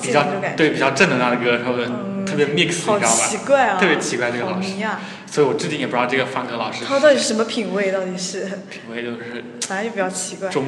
[0.56, 1.58] 对比较正能量的歌，
[2.26, 3.08] 特别 mix，你知道吧？
[3.08, 5.00] 奇怪啊，特别奇怪这个老师啊！
[5.26, 7.92] 所以我至今也不知道这个方格老师他到底是什么品味？
[7.92, 10.50] 到底是，品味就是反正就比较奇怪。
[10.50, 10.66] 中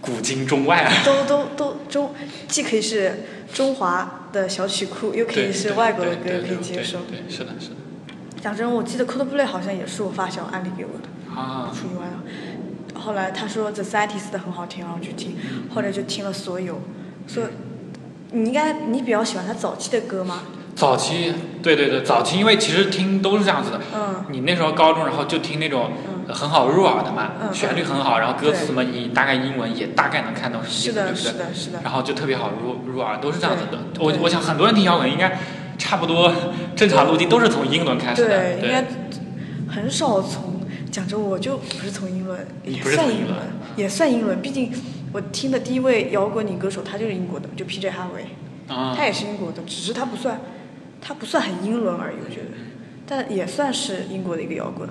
[0.00, 0.92] 古今中外啊。
[1.04, 2.14] 都都都中，
[2.48, 7.00] 既可以是中华的小曲库，又可以是外国的歌，可以接受。
[7.00, 7.76] 对，对是的，是的。
[8.42, 13.00] 讲真，我记得 Coldplay 好像也是我发小安利给我的，啊不，出意外的。
[13.00, 15.36] 后来他说 The Scientist 很好听，然后就听，
[15.72, 16.80] 后来就听了所有，
[17.26, 17.46] 所以。
[18.34, 20.40] 你应该你比较喜欢他早期的歌吗？
[20.74, 23.78] 早期，对对对，早期因为其实听都是这样子的。
[23.94, 25.90] 嗯你那时候高中，然后就听那种
[26.28, 31.44] 很好入耳的嘛，嗯旋律很好，然后歌词对什么你大概英文也大概能看懂什么意思，对是的，不对？
[31.44, 31.80] 是的，是的。
[31.84, 33.76] 然后就特别好入入耳，都是这样子的。
[33.92, 35.38] 对对我我想很多人听摇滚应该
[35.82, 36.32] 差不多
[36.76, 38.28] 正常路径都是从英伦开始的。
[38.28, 38.84] 对，应该，
[39.68, 40.60] 很少从
[40.92, 43.38] 讲真，我就不是从英伦，不是从英伦算英伦，
[43.76, 44.40] 也算英伦。
[44.40, 44.72] 毕竟
[45.12, 47.90] 我听的第一位摇滚女歌手，她就是英国的，就 P.J.
[47.90, 50.40] Harvey，啊她也是英国的，只是她不算，
[51.00, 52.46] 她不算很英伦而已，我觉得，
[53.04, 54.88] 但也算是英国的一个摇滚。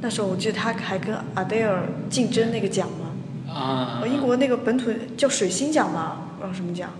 [0.00, 1.76] 那时候我记得她还跟 Adele
[2.10, 6.90] 竞争那个奖嘛，啊呃，英国那个本土叫水星奖嘛，不知道什么奖。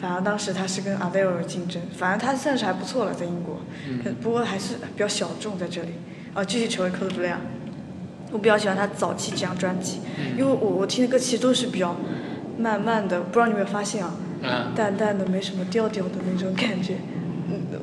[0.00, 4.00] 反而当时他是跟 Adele 竞争，反正他算是还不错了，在英国，嗯。
[4.02, 5.90] 可不过还是比较小众在这里。
[6.32, 7.40] 啊，继续成为 Coldplay 啊，
[8.30, 10.38] 我比较喜欢他早期几张专辑，嗯。
[10.38, 11.96] 因为我我听的歌其实都是比较
[12.56, 14.72] 慢慢的，不知道你有没有发现啊，嗯。
[14.74, 16.94] 淡淡的没什么调调的那种感觉。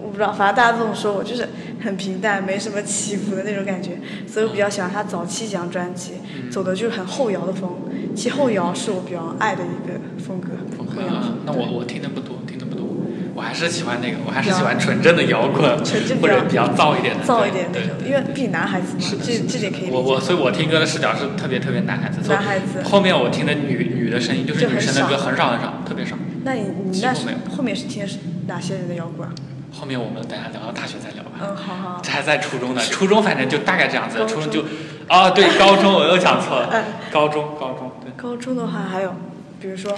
[0.08, 1.50] 嗯，我不知道，反正大家都这么说我，就是
[1.84, 7.70] 很平淡，没什么起伏的那种感觉，所以我比较喜欢他早期几张专辑，嗯走的就是很后摇的风。
[8.15, 11.13] 其实后摇是我比较爱的一个风格，后摇。
[11.13, 12.88] 啊，那我我听的不多，听的不多，
[13.36, 19.91] 我还是喜欢那个，我还是喜欢纯正的摇滚，纯正或者比较燥一点的，燥一点那种，因为毕竟男孩子嘛这这点可以。
[19.91, 22.20] 我我所以，我听歌的视角是特别特别男孩子。
[22.28, 26.17] 男孩子后面我听的女女的声音，就是女生的歌很少很少，特别少。
[26.43, 27.13] 那你你那
[27.56, 28.17] 后面是听的是
[28.48, 29.36] 哪些人的摇滚啊？
[29.79, 31.31] 后面我们等下聊到大学再聊吧。
[31.39, 32.01] 嗯，好好。
[32.01, 34.63] 这还在初中呢，初中反正就大概这样子，初中就，
[35.07, 38.11] 啊对，高中我又讲错了嗯，高中高中对。
[38.17, 39.13] 高中的话还有，
[39.61, 39.95] 比如说，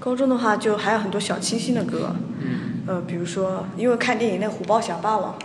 [0.00, 5.38] 高中的话就还有很多小清新的歌，嗯，呃，比如说因为看电影那个《虎豹小霸王》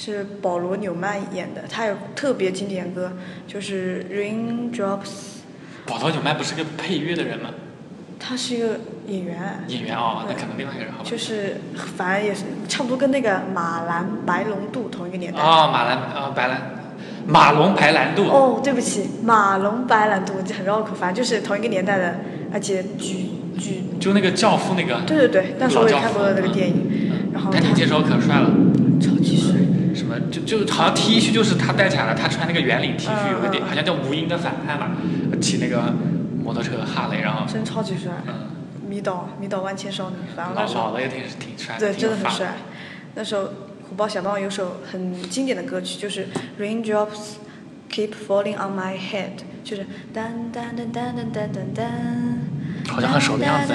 [0.00, 3.12] 是保罗纽曼演的，他有特别经典歌，
[3.46, 4.76] 就是《Raindrops》，
[5.86, 7.50] 保罗纽曼不是个配乐的人吗？
[8.20, 8.78] 他是一个
[9.08, 11.04] 演员，演员哦，那可能另外一个人好吧。
[11.10, 11.56] 就是
[11.96, 15.40] 反正也是差不多跟那个马兰白龙度同一个年代。
[15.40, 16.60] 哦，马兰啊白兰，
[17.26, 18.24] 马龙白兰度。
[18.28, 22.20] 哦，对不起，马龙白兰度，这很绕口，反正就是同一个年代的，
[22.52, 25.00] 而且举举，就那个教父那个。
[25.06, 28.50] 对对对，但是我也看过老教父那个电影，嗯然后他但那这时候可帅了，
[29.00, 29.54] 超级帅，
[29.94, 34.90] 什么就就好像 T 恤就是他带起来的，他穿那个圆领 T 恤，嗯有个点嗯好像叫无音的反派吧，
[35.40, 35.94] 起那个
[36.50, 38.50] 摩托车哈雷，然后真超级帅，嗯，
[38.88, 42.56] 迷倒迷倒万千少女，反正那老时候老了也挺挺帅，对真的很帅。
[43.14, 43.44] 那时候
[43.88, 46.26] 虎豹小霸王有首很经典的歌曲，就是
[46.58, 47.34] Raindrops
[47.88, 51.86] Keep Falling on My Head，就是当当当当当当当当。
[52.88, 53.72] 好像很熟的样子。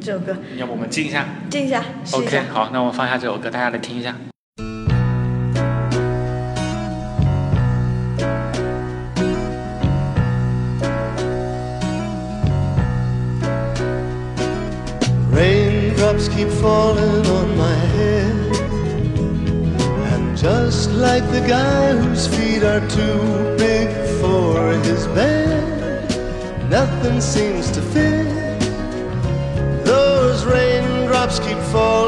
[0.00, 4.14] 这首歌，要不我们静一下静一下，试一？OK，好，那我们放下这首歌，大家来听一下。
[16.16, 18.56] Raindrops keep falling on my head.
[20.12, 26.08] And just like the guy whose feet are too big for his bed,
[26.70, 28.26] nothing seems to fit.
[29.84, 32.05] Those raindrops keep falling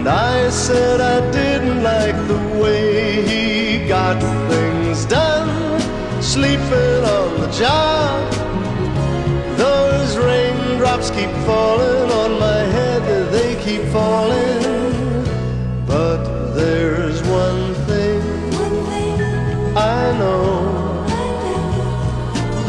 [0.00, 5.78] And I said I didn't like the way he got things done,
[6.22, 8.32] sleeping on the job.
[9.58, 14.62] Those raindrops keep falling on my head, they keep falling.
[15.86, 18.22] But there's one thing
[19.76, 21.04] I know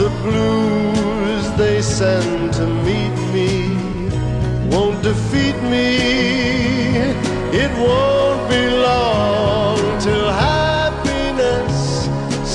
[0.01, 3.69] the blues they send to meet me
[4.69, 6.40] won't defeat me.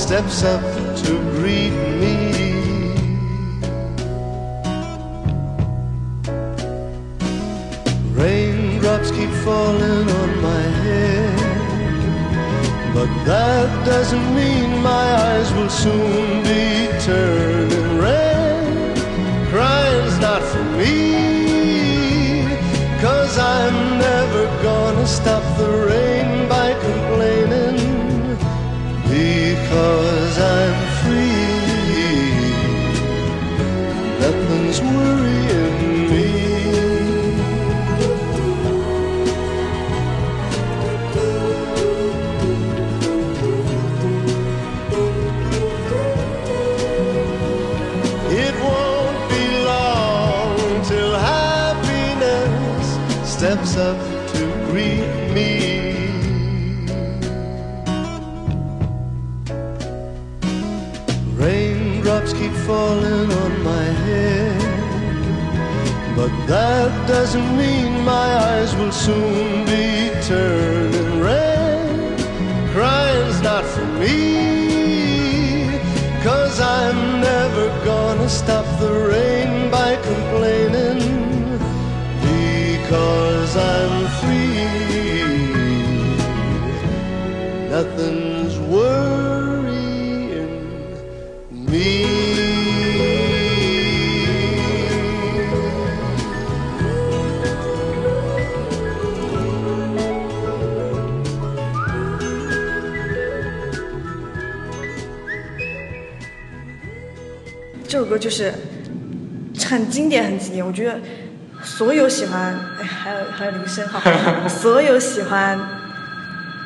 [0.07, 0.61] Steps up
[0.95, 2.15] to greet me.
[8.13, 11.37] Raindrops keep falling on my head.
[12.93, 18.97] But that doesn't mean my eyes will soon be turning red.
[19.49, 22.47] Crying's not for me,
[23.01, 25.46] cause I'm never gonna stop
[29.69, 30.76] Because I'm
[66.47, 72.19] that doesn't mean my eyes will soon be turning red.
[72.73, 75.79] Crying's not for me,
[76.23, 81.59] cause I'm never gonna stop the rain by complaining,
[82.21, 83.26] because
[107.97, 108.53] 这首歌就是
[109.65, 110.63] 很经典，很经典。
[110.63, 110.99] 我觉得
[111.63, 113.99] 所有喜欢，哎，还有还有铃声哈，
[114.47, 115.59] 所有喜欢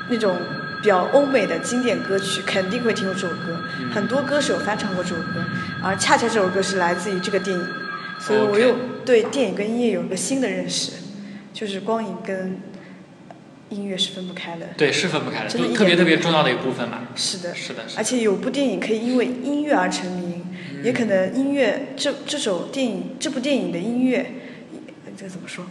[0.09, 0.35] 那种
[0.81, 3.63] 比较欧美的经典歌曲，肯定会听过这首歌。
[3.93, 5.41] 很多歌手翻唱过这首歌，
[5.81, 7.65] 而恰恰这首歌是来自于这个电影，
[8.19, 8.75] 所以我又
[9.05, 10.91] 对电影跟音乐有一个新的认识，
[11.53, 12.59] 就是光影跟
[13.69, 14.65] 音乐是分不开的。
[14.75, 17.03] 对，是分不开的，就特别特别重要的一部分嘛。
[17.15, 18.01] 是的，是的，是的。
[18.01, 20.45] 而且有部电影可以因为音乐而成名，
[20.83, 24.25] 也可能音乐这这首电影这部电影的音乐，
[25.17, 25.65] 这个怎么说？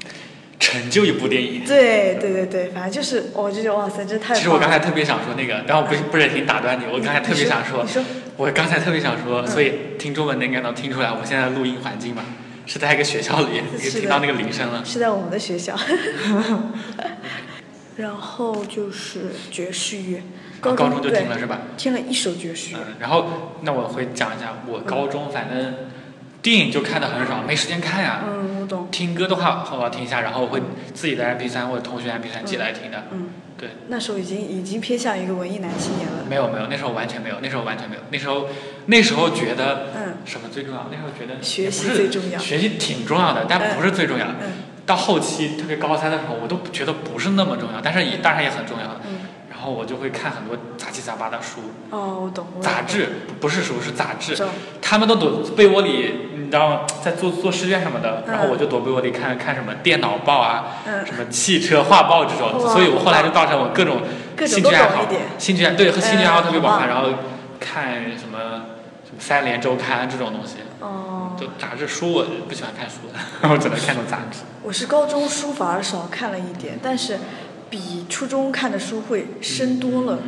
[0.58, 1.64] 成就一部电影。
[1.64, 8.04] 对对对对，反正就是我就觉得哇塞，这太其实我刚才特别想说那个，但我不是不忍心打断你，我刚才特别想说你说说，
[8.36, 12.22] 我刚才特别想说，嗯所以听众们应该能听出来，我现在的录音环境嘛，
[12.66, 14.84] 是在一个学校里，是的听到那个铃声了。
[14.84, 15.74] 是在我们的学校。
[17.96, 20.22] 然后就是爵士乐，
[20.60, 21.58] 高中中就听了是吧？
[21.76, 25.74] 听了一首爵士，嗯，然后那我会讲一下，我高中反正
[26.42, 28.20] 电影就看的很少，没时间看呀。
[28.26, 30.60] 嗯，我懂，听歌的话，偶尔听一下，然后会
[30.92, 33.04] 自己的 MP 三或者同学 MP 三寄来听的。
[33.12, 36.24] 嗯，对，那时候已经已经偏向一个文艺男青年了。
[36.28, 38.46] 没有没有，那时候完全没有，那时候完全没有，那时候
[38.86, 40.86] 那时候觉得嗯什么最重要？
[40.90, 44.34] 那时候觉得学习最重要学习挺重要的，但不是最重要的。
[44.42, 44.52] 嗯
[44.86, 49.00] 到后期，特别高三的时候，我都觉得不是那么重要，但是也当然也很重要的。
[49.06, 49.19] 嗯，
[49.60, 52.46] 然后我就会看很多杂七杂八的书，哦，我懂。
[52.56, 53.10] 我杂志
[53.42, 54.34] 不是书是杂志，
[54.80, 56.80] 他们都躲被窝里，你知道吗？
[57.04, 58.32] 在做做试卷什么的，嗯。
[58.32, 61.04] 然后我就躲被窝里看看什么电脑报啊，嗯。
[61.04, 64.00] 什么汽车画报这种，所以我后来就造成我各种
[64.34, 65.04] 各种兴趣爱好
[65.36, 66.88] 兴趣爱对和兴趣爱好特别广泛，嗯。
[66.88, 67.08] 然后
[67.60, 68.62] 看什么
[69.04, 73.20] 什么三联周刊这种东西，哦，就杂志书我不喜欢看书的，
[73.52, 74.38] 我只能看种杂志。
[74.62, 77.18] 我是高中书反而少看了一点，但是
[77.70, 80.18] 比初中看的书会深多了。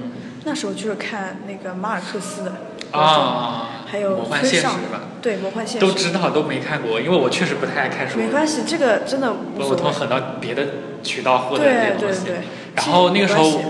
[0.45, 2.53] 那时候就是看那个马尔克斯的，
[2.91, 8.19] 啊，还有魔幻现实吧，对魔幻现实都知道都没看过，因为我确实不太爱看书。
[8.19, 9.81] 没关系，这个真的无我所谓。
[9.81, 10.67] 从很多别的
[11.03, 12.25] 渠道获得这些东西。
[12.25, 13.63] 对对对然后那个时候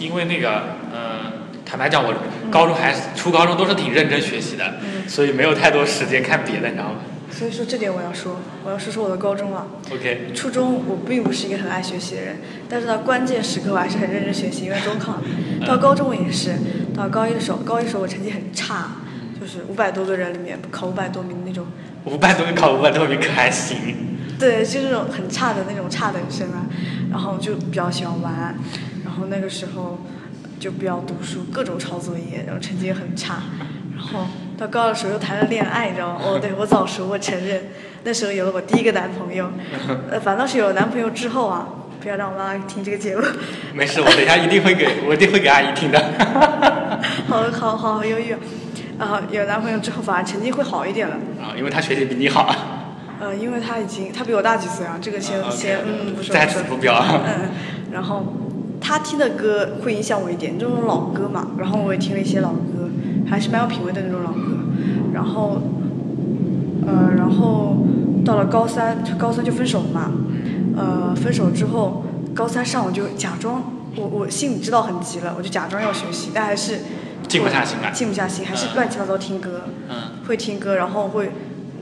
[0.00, 0.62] 因为那个，
[0.92, 1.32] 嗯、
[1.64, 2.12] 坦白讲，我
[2.50, 6.96] 高中还是、初高中都是挺认真学习的，嗯所以没有太多时间看别的，你知道吗
[7.38, 8.34] 所以说这点我要说，
[8.64, 9.64] 我要说说我的高中了。
[9.92, 12.36] ？OK，初中我并不是一个很爱学习的人，
[12.68, 15.20] 但是到关键时刻我还是很认真学习，因为中考。
[15.64, 16.56] 到高中我也是，
[16.96, 18.96] 到高一的时候，高一的时候我成绩很差，
[19.40, 21.64] 就是五百多个人里面考五百多名的那种，
[22.06, 23.76] 五百多名考五百多名可还行。
[24.36, 26.66] 对，就是那种很差的那种差等生啊。
[27.08, 28.56] 然后就比较喜欢玩，
[29.04, 30.00] 然后那个时候
[30.58, 33.44] 就比较读书，各种抄作业，然后成绩也很差。
[33.94, 34.26] 然后
[34.58, 36.20] 到高二的时候又谈了恋爱，你知道吗？
[36.20, 37.62] 哦，对我早熟，我承认，
[38.02, 39.48] 那时候有了我第一个男朋友。
[40.10, 41.68] 呃，反倒是有了男朋友之后啊，
[42.00, 43.22] 不要让我妈妈听这个节目。
[43.72, 45.98] 没事，我等一下一定会给我一定会给阿姨听的。
[47.28, 48.32] 好好好好忧郁
[48.98, 49.06] 啊！
[49.06, 51.14] 啊，有男朋友之后反而成绩会好一点了。
[51.40, 52.52] 啊，因为他学习比你好。
[53.20, 57.00] 呃，因为他已经他比我大几岁啊，这个先先嗯不说在不说此不表。
[57.24, 57.50] 嗯，
[57.92, 58.24] 然后
[58.80, 62.88] 他听的歌会影响我一点，这种老歌嘛，然后我也听了一些老歌，
[63.28, 64.47] 还是蛮有品味的那种老歌。
[65.18, 65.60] 然后，
[66.86, 67.84] 呃，然后
[68.24, 70.12] 到了高三，高三就分手了嘛。
[70.76, 73.60] 呃，分手之后，高三上午就假装，
[73.96, 76.78] 我我心里知道很急了，我就假装要学习，但还是
[77.26, 81.32] 静不下心来静不下心，还是嗯乱七八糟听歌，嗯会听歌，然后会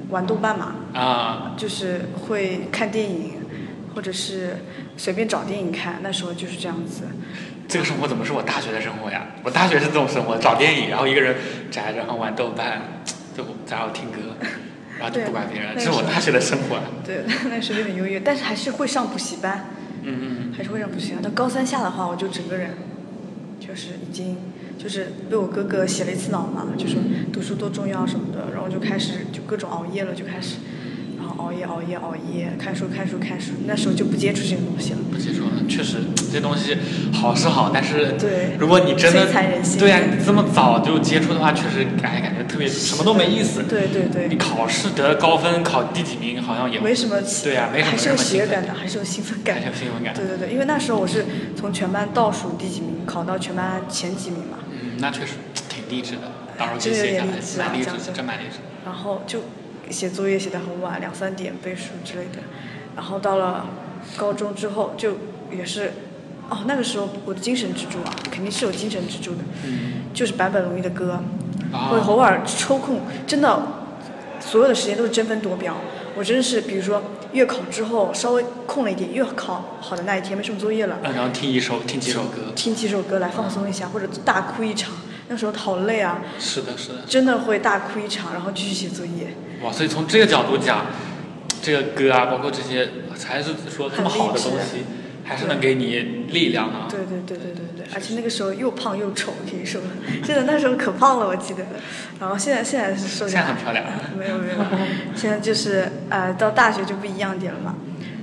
[0.08, 0.76] 玩豆瓣嘛。
[0.94, 3.32] 啊，就是会看电影，
[3.94, 4.56] 或者是
[4.96, 7.02] 随便找电影看，那时候就是这样子。
[7.68, 9.26] 这个生活怎么是我大学的生活呀？
[9.42, 11.36] 我大学是这种生活，找电影，然后一个人
[11.70, 12.80] 宅着，然后玩豆瓣，
[13.36, 14.18] 就然后听歌，
[14.98, 16.80] 然后就不管别人，这是我大学的生活。
[17.04, 19.66] 对，那时候有点优越，但是还是会上补习班，
[20.02, 21.22] 嗯嗯还是会上补习班。
[21.22, 22.70] 到高三下的话，我就整个人
[23.60, 24.38] 就是已经
[24.78, 26.98] 就是被我哥哥洗了一次脑嘛，就说
[27.32, 30.56] 读书多重要什么的，然后就开始就各种熬夜了，就开始，
[31.26, 34.98] 然后熬夜熬夜熬夜，看书看书看书，那时候就不接触这些东西了。
[35.10, 35.96] 不接触了，确实
[36.32, 36.76] 这东西
[37.12, 39.26] 好是好，但是对如果你真的
[39.76, 43.64] 对呀、你这么早就接触的话，确实感感觉特别什么都没意思。
[43.64, 51.24] 对对对你考试得高分，考第几名好像也没什么对呀、没什么还是有什么兴奋喜悦感的，还是有兴奋感还是有兴奋感对对对，因为那时候我是
[51.56, 55.32] 从全班倒数第几名考到全班前几名嘛，嗯，那确实
[55.68, 58.64] 挺励志的，到时候可以写下来蛮励志真蛮励志的。
[58.84, 59.40] 然后就
[59.90, 62.42] 写作业写得很晚，两三点背书之类的。
[62.94, 63.66] 然后到了
[64.16, 65.16] 高中之后，就
[65.52, 65.92] 也是，
[66.48, 71.20] 哦，那个时候我的精神支柱啊，肯定是有精神支柱的，嗯，就是坂本龙一的歌，
[71.72, 73.62] 啊会偶尔抽空，真的，
[74.40, 75.76] 所有的时间都是争分夺秒。
[76.16, 84.94] 我真的是，比如说月考之后稍微空了一点，月考好的那一天没什么作业了，嗯然后听一首听几首歌，听几首歌来放松一下，或者大哭一场。
[85.28, 89.36] 那时候好累啊，是的，是的，真的会大哭一场，然后继续写作业。
[89.62, 90.86] 哇，所以从这个角度讲，
[91.62, 92.88] 这个歌啊，包括这些，
[93.26, 94.84] 还是说这么好的东西，
[95.24, 96.86] 还是能给你力量啊。
[96.88, 99.80] 对对对对对对，而且那个时候又胖又丑，可以说，
[100.24, 101.64] 真的那时候可胖了，我记得。
[102.20, 103.84] 然后现在现在是瘦下来，现在很漂亮。
[104.16, 104.56] 没有没有，
[105.16, 107.74] 现在就是呃到大学就不一样点了嘛，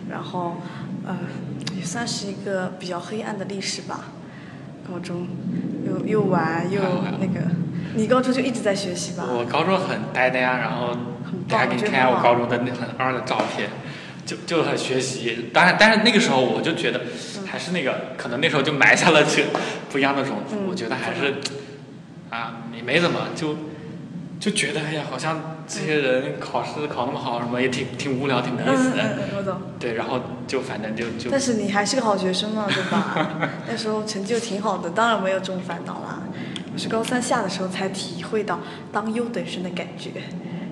[0.10, 0.62] 然后
[1.06, 1.18] 呃
[1.76, 4.12] 也算是一个比较黑暗的历史吧，
[4.88, 5.28] 高中
[5.88, 6.82] 又又玩又
[7.20, 7.48] 那个，
[7.96, 9.26] 你高中就一直在学习吧？
[9.30, 10.88] 我高中很呆的呀，然后
[11.24, 13.70] 很等下给你看一下我高中的那很二的照片，
[14.26, 15.50] 就就很学习。
[15.54, 17.02] 当然，但是那个时候我就觉得，
[17.46, 19.44] 还是那个，可能那时候就埋下了这
[19.92, 20.56] 不一样的种子。
[20.60, 21.36] 嗯我觉得还是，
[22.30, 23.56] 啊，也没怎么就
[24.40, 29.02] 就觉得哎呀，好像这些人考试考那么好，什么也挺挺无聊，挺没意思的。
[29.02, 29.62] 嗯嗯嗯，我懂。
[29.80, 33.50] 对，然后就反正就就但是你还是个好学生嘛，对吧？
[33.70, 36.24] 那时候成绩又挺好的，当然没有这种烦恼啦。
[36.74, 38.60] 我是高三下的时候才体会到
[38.92, 40.10] 当优等生的感觉，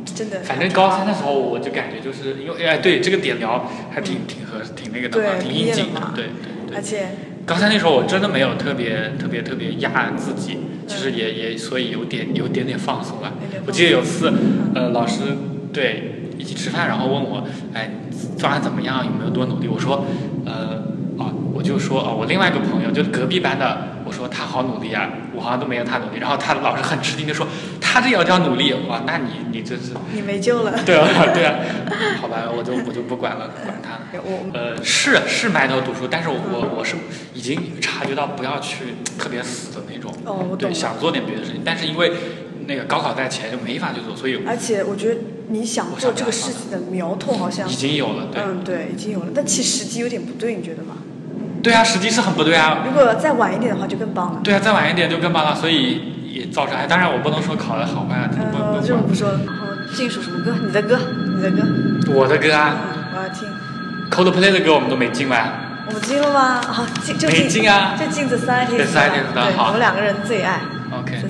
[0.03, 0.39] 真的。
[0.41, 6.75] 反正高三的时候，我就感觉就是因为哎，对这个点聊还挺挺合挺那个的挺应景的，对对对。
[6.75, 7.09] 而且
[7.45, 10.57] 高三那时候我真的没有特别特别特别压自己，
[10.91, 13.31] 其实也也所以有点有点点放松了。
[13.65, 14.29] 我记得有次，
[14.75, 15.21] 呃，老师
[15.71, 17.89] 对一起吃饭，然后问我，哎，
[18.37, 19.05] 做完怎么样？
[19.05, 19.69] 有没有多努力？
[19.69, 20.05] 我说，
[20.45, 20.83] 呃，
[21.17, 26.19] 啊，我就说啊，我另外一个朋友就隔壁班的，我说他好努力啊，我好像都没有他努力。
[26.19, 27.47] 然后他老师很吃惊的说，
[27.79, 28.73] 他这也叫努力？
[28.89, 29.93] 哇，那你你真是。
[30.13, 30.77] 你没救了。
[30.85, 31.55] 对啊，对啊，
[32.19, 33.99] 好吧，我就我就不管了，管他。
[34.19, 36.97] 我呃，是是埋头读书，但是我我我是
[37.33, 42.11] 已经察觉到不要去特别死的那种，对，哦我懂了想做点别的事情，但是因为
[42.67, 50.97] 那个高考在前就没法去做，所以而且我觉得你想做这个事情的苗头好像已，经有了，对，嗯，对，已经有了，但其实时机有点不对，你觉得吗？
[51.61, 54.41] 对啊，时机是很不对啊，如果再晚一点的话，就更棒了。
[54.43, 56.01] 对啊，再晚一点就更棒了，所以
[56.31, 59.39] 也造成，哎，当然我不能说考的好坏啊，这不呃，不这我不说了。
[59.45, 60.53] 然后进首什么歌？
[60.65, 60.99] 你的歌，
[61.35, 61.61] 你的歌。
[62.13, 63.47] 我的歌啊嗯，我要听。
[64.09, 65.37] ，Coldplay 的歌我们都没进吗，
[65.87, 66.61] 我们进了吗？
[66.61, 68.67] 好，进就没进啊就进 The Scientist》。
[68.75, 70.59] The Scientist，的对，好我们两个人最爱
[70.91, 71.29] OK The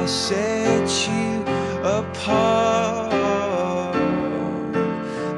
[0.00, 1.44] I'll set you
[1.84, 3.14] apart.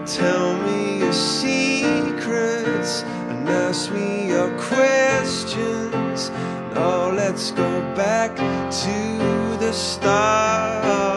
[0.06, 6.30] Tell me your secrets and ask me your questions.
[6.76, 11.11] Now let's go back to the start.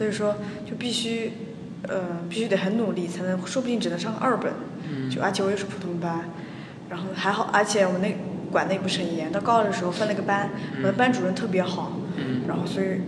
[0.00, 0.34] 所以说
[0.64, 1.30] 就必须，
[1.82, 4.50] 呃，必须得很努力才能，说不定只能上个二本，
[5.10, 6.24] 就而且我又是普通班，
[6.88, 8.16] 然后还好，而且我们那
[8.50, 10.48] 管的也不是很严，到高二的时候分了个班，
[10.78, 12.00] 我的班主任特别好，
[12.48, 13.02] 然后所以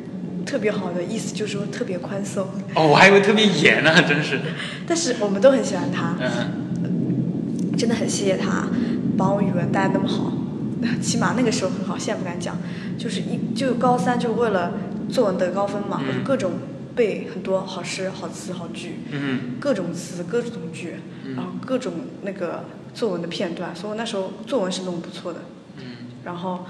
[0.45, 4.39] 特别好的意思就是说特别宽松，哦，我还以为特别严呢，真是。
[4.87, 8.69] 但是我们都很喜欢他，嗯，真的很谢谢他，
[9.17, 10.31] 把我语文带得那么好，
[11.01, 12.55] 起码那个时候很好，现在不敢讲。
[12.99, 14.75] 就是一就高三就为了
[15.11, 16.23] 作文得高分嘛，嗯。
[16.23, 16.53] 各种
[16.95, 20.97] 背很多好诗、好词、好句，嗯各种词、各种句，
[21.35, 22.65] 然后各种那个
[22.95, 25.41] 作文的片段，所以我那时候作文是弄不错的。
[25.79, 25.85] 嗯
[26.25, 26.65] 然后，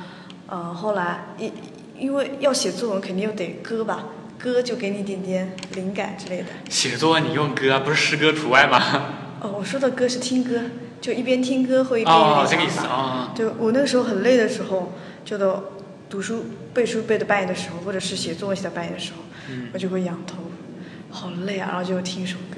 [0.47, 1.53] 呃，后来因
[1.99, 4.05] 因为要写作文，肯定又得歌吧，
[4.39, 6.47] 歌就给你一点点灵感之类的。
[6.71, 8.81] 写作文你用歌啊，不是诗歌除外吗？
[9.41, 10.63] 哦，我说的歌是听歌，
[11.01, 12.87] 就一边听歌会一边有哦，这个意思。
[12.87, 13.33] 啊。
[13.37, 14.93] 对我那个时候很累的时候，
[15.25, 15.65] 就都
[16.09, 16.45] 读书
[16.75, 19.19] 背书背到半夜的时候，或者是写作文写到半夜的时候，
[19.51, 19.69] 嗯。
[19.73, 20.37] 我就会仰头，
[21.11, 22.57] 好累啊，然后就听一首歌。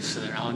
[0.00, 0.52] 是的，然后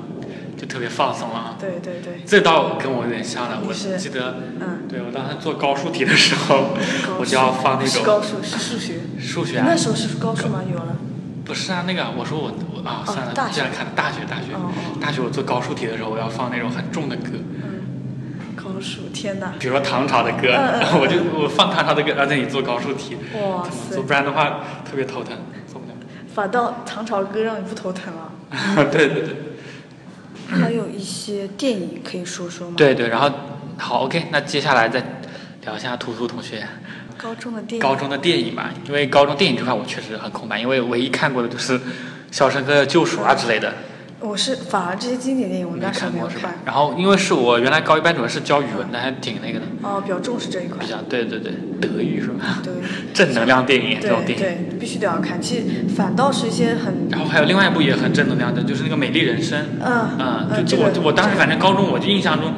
[0.57, 1.35] 就特别放松了。
[1.37, 1.57] 啊。
[1.59, 6.71] 对对对，这倒跟我有点像了，我记得，嗯，对我当时做高数题的时候，
[7.19, 9.65] 我就要放那种是高数是数学，数学啊。
[9.69, 10.63] 那，时候是高数吗？
[10.71, 10.97] 有了。
[11.45, 13.55] 不是啊，那个我说我我啊，哦算了，大学。
[13.55, 14.49] 这样看大学大学
[15.01, 17.31] 大学我做高数题的时候，我要放那种很重的歌，
[19.21, 19.53] 天哪！
[19.59, 23.67] 比如说唐朝的歌，然后我就我放唐朝的歌，然后在那里做高数题，哇？
[24.07, 25.95] 不然的话特别头疼，做不了。
[26.33, 28.85] 反倒唐朝歌让你不头疼 了。
[28.93, 29.37] 对对对
[30.49, 33.31] 还有一些电影可以说说吗？，对对，然后
[33.77, 35.03] 好 OK，那接下来再
[35.65, 36.65] 聊一下图图同学
[37.17, 37.83] 高中的电影。
[37.83, 41.77] 高中的电影吧，因为高中电影这块我确实很空白，因为唯一看过的就是
[42.31, 43.75] 《肖申克的救赎》啊之类的，
[44.21, 46.53] 我是反而这些经典电影我没那时没有看过是吧。？
[46.65, 50.87] 然后因为是我原来高一班主任是教语文的，还挺那个的，哦，比较重视这一块比。
[50.87, 52.61] 较对对对，德语是吧？
[52.65, 52.73] 对
[53.15, 54.59] 正能量电影这种对电影。
[54.71, 55.41] 对，必须得要看。
[55.41, 55.65] 其实
[55.95, 59.61] 反倒是一些很然后还有另外一部也很正能量的，就是那个《美丽人生》。
[59.81, 62.53] 嗯嗯，嗯，就这个我我当时反正高中我就印象中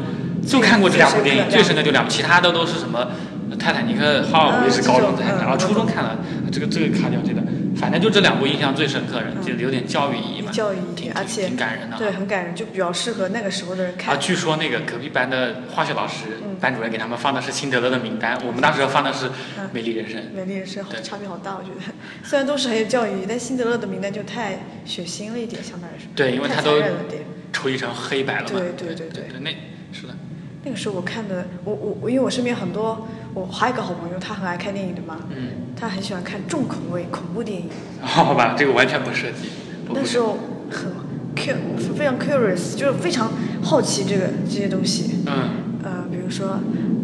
[0.46, 3.06] 就看过这两部电影，最深刻最深刻就两部，其他的都是什么
[3.58, 6.16] 《泰坦尼克号》，我也是高中才看，嗯然后初中看了，
[6.50, 7.42] 这个这个卡掉这个，
[7.76, 11.96] 反正就这两部印象最深刻，就有点教育意义嘛，教育意义，而且挺感人的。
[11.96, 19.26] 对，很感人，就比较适合那个时候的人看啊，据说那个隔壁班的化学老师、嗯班主任给他们放的是辛德勒的名单，我们当时放的是
[19.58, 20.20] 《嗯美丽人生》。
[20.34, 21.80] 美丽人生好对差别好大，我觉得。
[22.22, 26.06] 虽然都是很有教育意义，但辛德勒的名单就太血腥了一点，相对来说。
[26.08, 27.22] 太对因为他都残忍了点。
[27.50, 28.48] 处理成黑白了嘛？
[28.50, 29.50] 对对对对对那
[29.90, 30.14] 是的。
[30.62, 37.68] 那个时候我看的，我我我因为我身边很多，我还有一个好朋友，他很爱看电影的嘛，嗯，他很喜欢看重口味恐怖电影。
[38.00, 39.50] 好吧，这个完全不涉及。
[39.92, 40.38] 那时候
[40.70, 40.92] 很
[41.36, 43.30] cu 非常 curious，就是非常
[43.62, 45.22] 好奇这个这些东西。
[45.26, 45.68] 嗯。
[45.82, 46.60] 呃，比如说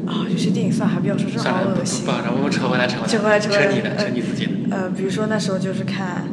[0.07, 2.13] 啊，有些电影算了，还不要说，真的好恶心不。
[2.13, 4.53] 不，我们扯回来，扯回来，扯回来扯你的，呃扯你自己的。
[4.71, 6.25] 呃，比如说那时候就是看，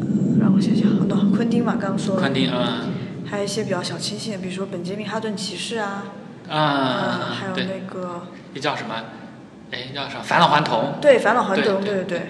[0.00, 2.94] 呃让我想想，很多昆汀嘛，刚刚说了，昆汀，嗯
[3.26, 6.04] 还有一些比较小清新的，比如说《本杰明哈顿骑士》啊，
[6.48, 8.22] 呃，啊还，有对，那个
[8.56, 8.94] 那叫什么？
[9.70, 10.22] 哎，叫什么？
[10.22, 10.94] 返老还童。
[10.98, 12.20] 对《返老还童》，对对对对，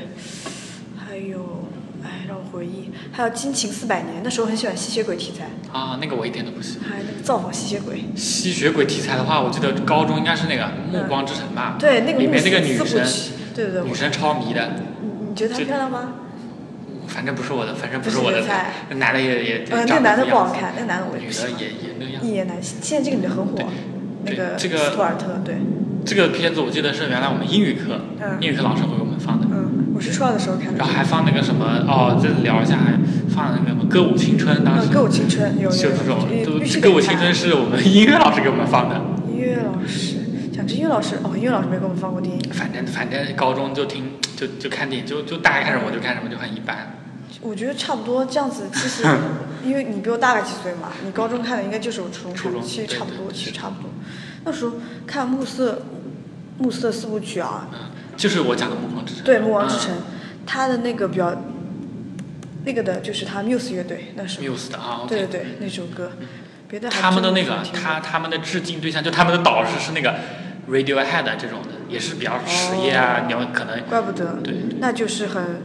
[0.98, 1.68] 还有，
[2.02, 6.88] 哎，让我回忆，还有《惊情四百年》，那时候很喜欢吸血鬼题材，啊，那个我一点都不喜欢。
[6.90, 11.76] 还有那个造访吸血鬼，吸血鬼题材的话，我记得高中应该是那个《暮光之城》吧？
[11.78, 13.06] 对，那个里面那个女生，
[13.54, 16.14] 对对对，女生超迷的，你你觉得她漂亮吗？
[17.06, 21.60] 反正不是我的，反正不是是我的菜那男的也也呃，那长个男的不好看，那个男的我也女的不喜欢。
[21.60, 22.20] 也也那个样。
[22.24, 23.56] 一言难尽，现在这个女的很火，
[24.24, 25.54] 那个斯图尔特，对，
[26.06, 29.46] 这个片子我记得是原来我们英语课，嗯英语课老师会给我们放的。
[29.50, 30.86] 嗯，我是初二的时候看的然。
[30.86, 32.92] 后还放那个什么哦，这聊一下，还
[33.28, 38.94] 放那个什么歌舞青春，当时嗯歌舞青春有就这种都歌舞青春是我们音乐老师给我们放的。
[39.28, 40.16] 音乐老师，
[40.54, 42.40] 讲真，音乐老师哦，音乐老师没给我们放过电影。
[42.52, 46.92] 反正反正高中就听就就看电影，就就大概看什么我就看什么，就很一般。
[47.42, 49.04] 我觉得差不多这样子，其实
[49.66, 53.90] 因为你比我大个几岁嘛，你高中看的应该就是我初中看的，初中其实差不多，其实差不多。
[54.44, 54.74] 那时候
[55.08, 55.82] 看暮色
[56.58, 57.78] 暮色四部曲啊，嗯，
[58.16, 59.22] 就是我讲的《暮光之城》。
[59.26, 59.98] 对《暮光之城嗯》，
[60.46, 61.36] 他的那个比较
[62.64, 66.12] 那个的就是他 Muse 乐队那时候，Muse 的啊对对对，那首歌，
[66.68, 70.14] 别的还他们的那个他他们的致敬对象，就他们的导师是那个
[70.68, 74.54] Radiohead 这种的，也是比较实业啊，你要可能怪不得，对。
[74.80, 75.62] 那就是很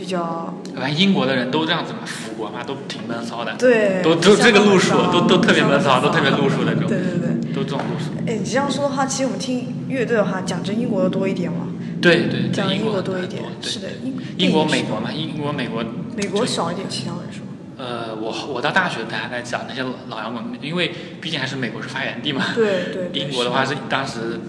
[0.00, 7.52] 比较反正英国的人都这样子嘛，腐国嘛，都挺闷骚的，对，都都这个路数都都特别闷骚，都特别路数的这种，对对对。
[7.52, 8.06] 都这种路数。
[8.26, 11.66] 哎，你这样说的话，其实我们听乐队的话，讲真英国的多一点嘛，
[12.00, 13.42] 对对，讲英英国国多一点。
[13.60, 15.84] 对是的，英英国、美国嘛，英国、美国。
[16.16, 17.42] 美国少一点，其他来说。
[17.76, 22.42] 呃，我我到大学大家在讲那些老摇滚，因为毕竟还是美国是发源地嘛。
[22.54, 23.20] 对对 对。
[23.20, 24.40] 英国的话是当时，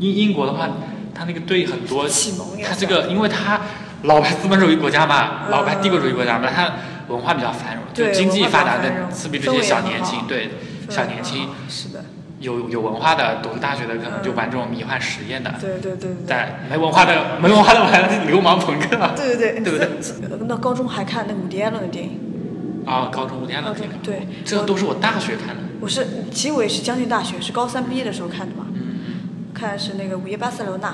[0.00, 0.68] 英英国的话，
[1.14, 3.60] 他那个队很多，启蒙也他这个因为他
[4.02, 5.50] 老牌资本主义国家嘛，嗯。
[5.50, 6.72] 老牌帝国主义国家嘛，它
[7.08, 10.50] 文化比较繁荣，就对经济发达的刺激这些小年轻，对
[10.88, 12.04] 小年轻是的，
[12.40, 16.26] 有有文化的读大学的可能就玩这种迷幻实验的，对对对对。
[16.26, 17.92] 在没文化的没文化的玩
[18.26, 18.96] 流氓朋克。
[18.98, 19.12] 啊。
[19.16, 20.46] 对对对，对不对？
[20.46, 22.20] 那高中还看那伍迪·艾伦的电影，
[22.86, 25.62] 啊，高中五天的电影，对，这都是我大学看的。
[25.80, 30.88] 我是其实我也是将近大学，是高三毕业的时候看的嘛，嗯，看的是那个《午夜巴塞罗那》，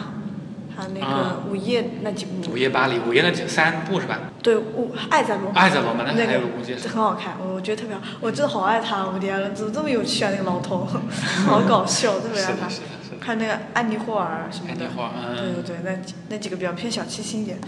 [0.77, 4.19] 还有那个啊《午夜》那几部，午夜巴黎，午夜那几三部是吧？
[4.43, 5.61] 对，我爱在罗马。
[5.61, 10.31] 爱在罗马，那那个还有午夜很好看，我觉得特别好，我真的好爱他，伍迪·艾伦怎么这么有趣啊？
[10.33, 10.87] 那个老头，
[11.47, 12.69] 好搞笑，特别爱他。
[13.21, 17.59] 看那个安妮霍尔什么的安妮，霍尔嗯对对对，那几那几个比较偏小清新一点。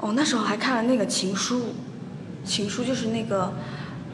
[0.00, 1.58] 哦，那时候还看了那个《情书》，
[2.48, 3.52] 《情书》就是那个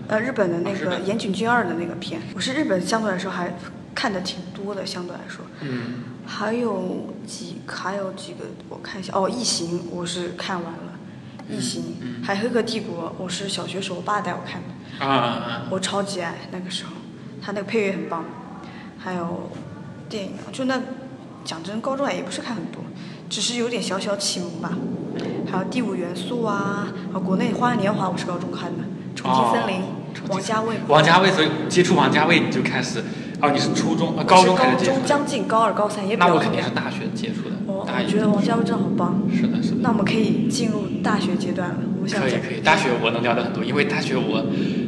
[0.09, 3.55] 呃，日本的那个岩井俊二的那个片，我是日本相对来说还
[3.95, 5.45] 看的挺多的，相对来说。
[5.61, 10.99] 嗯，还有几还有几个，我看一下哦，《异形》我是看完了，
[11.55, 15.63] 《异形》嗯还有《黑客帝国》，我是小学时候我爸带我看的，啊！
[15.71, 16.93] 我超级爱那个时候，
[17.43, 18.25] 他那个配乐很棒。
[18.99, 19.51] 还有
[20.09, 20.81] 电影，就那
[21.45, 22.83] 讲真，高中也不是看很多，
[23.29, 24.73] 只是有点小小启蒙吧。
[25.53, 28.83] 还有《第五元素》啊，啊，国内《花样年华》我是高中看的，
[29.15, 29.83] 《重庆森林》
[30.31, 30.77] 王家卫。
[30.89, 33.05] 王家卫，所以接触王家卫你就开始，
[33.45, 37.57] 哦，你是初中、呃、高中开始接触将近高二、高三也比那我较后面肯定是大学接触的。
[37.67, 39.21] 哦大一我觉得王家卫真的好棒。
[39.35, 39.77] 是的，是的。
[39.81, 41.77] 那我们可以进入大学阶段了。
[42.03, 44.45] 我想可以可以，大学我能聊的很多，因为大学我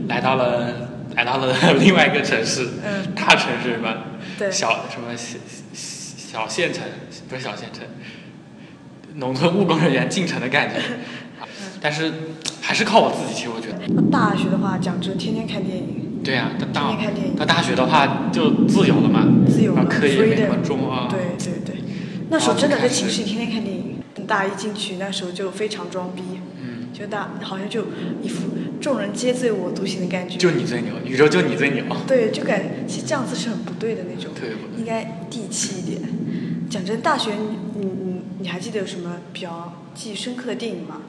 [0.09, 4.05] 来到了 来到了 另外一个城市，嗯大城市吧，
[4.39, 5.39] 对小什么小
[6.43, 6.83] 小县城，
[7.29, 7.85] 不是小县城，
[9.17, 10.77] 农村务工人员进城的感觉，
[11.41, 11.47] 嗯
[11.81, 12.13] 但是
[12.61, 21.77] 还是靠我自己，其实我觉得，大学的话，讲真，天天看电影，对呀、他大天天看电影到大学的话就自由了嘛，自由了然后课业没那么重啊，对对对，
[22.31, 23.95] 那时候啊真的在寝室里天天看电影。
[24.27, 26.23] 大一进去那时候就非常装逼，
[26.61, 27.85] 嗯，就大好像就
[28.21, 28.49] 一副
[28.81, 30.37] 众人皆醉我独醒的感觉。
[30.37, 34.33] 就你最牛，宇宙就你最牛，对，就感觉其实这样子是很不对的那种，
[34.77, 36.03] 应该地气一点。
[36.69, 41.03] 讲真，大学你你你你还记得有什么比较记忆深刻的电影吗？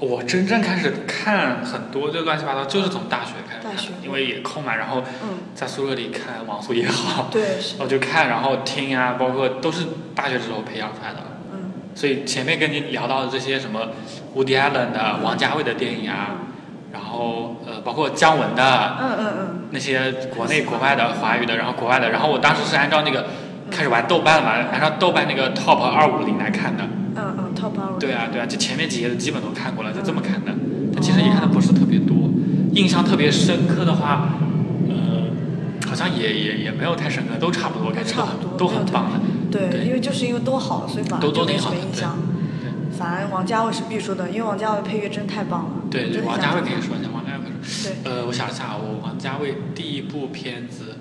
[0.00, 3.90] 我真正开始看很多就乱七八糟，就是从大学开始看，大学。
[4.02, 7.28] 因为也空嘛，然后嗯，在宿舍里看网速也好，
[7.78, 11.18] 我就看，然后听啊，包括都是大学时候培养出来的。
[11.52, 11.72] 嗯。
[11.94, 13.88] 所以前面跟你聊到的这些什么
[14.34, 16.38] Woody Allen 的、王家卫的电影啊，
[16.92, 23.26] 然后呃，包括姜文的嗯嗯嗯，那些国内、国外的、华语的，然后国外的，然后我当时是按照那个
[23.70, 26.84] 开始玩豆瓣嘛，按照豆瓣那个 Top 二五零来看的。
[27.98, 30.52] 对啊，对啊，就前面几页的基本都看过了，就这么看的。
[30.92, 32.30] 但其实也看的不是特别多，
[32.72, 34.34] 印象特别深刻的话，
[34.88, 39.20] 呃，好像也也也没有太深刻，都差不多，感觉都差不多很都很棒的。
[39.50, 42.18] 对，对因为就是因为都好，所以反而都都就没什挺好的么印象。
[42.98, 45.70] 反正王家卫是必说的，因为王家卫配乐真太棒了。
[45.90, 47.90] 对对，王家卫可以说一下，王家卫说。
[48.04, 50.96] 对，呃，我想一下，我王家卫第一部片子，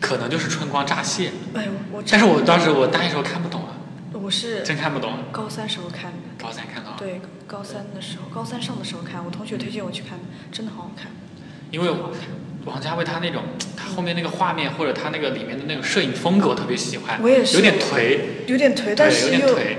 [0.00, 3.69] 可能就是《春光乍泄》，哎呦，我但是我当时我大一时候看不懂啊，
[4.22, 5.14] 我是真看不懂。
[5.32, 11.10] 高三时候看的，高三看到，对，高三的时候，高三上的时候看，我同学推荐我去看的，真的好好看。
[11.70, 11.90] 因为
[12.64, 13.42] 王家卫他那种，
[13.76, 19.76] 他后面那个画面或者他那个里面的那种摄影风格我特别喜欢，我也是有点颓，有点颓，但是又点颓。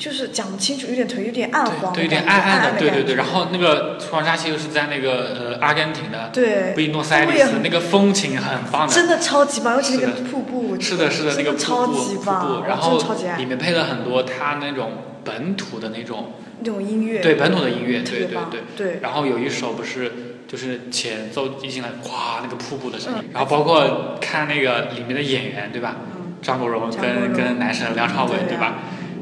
[0.00, 3.16] 就是讲不清楚，有点腿，有点暗黄对，有点暗暗暗的，对对对。
[3.16, 8.94] 然后那个《春光乍泄》又是在那个呃阿根廷的对布宜诺斯艾利斯，那个风情很棒的。
[8.94, 12.98] 真的超级棒，尤其那个瀑布，是的，是的，那个瀑布，瀑布，然后
[13.36, 14.92] 里面配了很多他那种
[15.22, 18.60] 本土的那种，那种音乐，对本土的音乐，对对对。
[18.78, 25.96] 对然后有一首不是就是前奏一进来，哗，那个瀑布的声音嗯，然后包括看那个里面的演员，对吧？
[26.16, 28.78] 嗯，张国荣跟跟男神梁朝伟，对吧？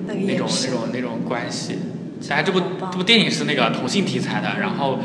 [0.09, 1.79] 那个那种那种那种关系。
[2.29, 4.99] 当然，这部这部电影是那个同性题材的，然后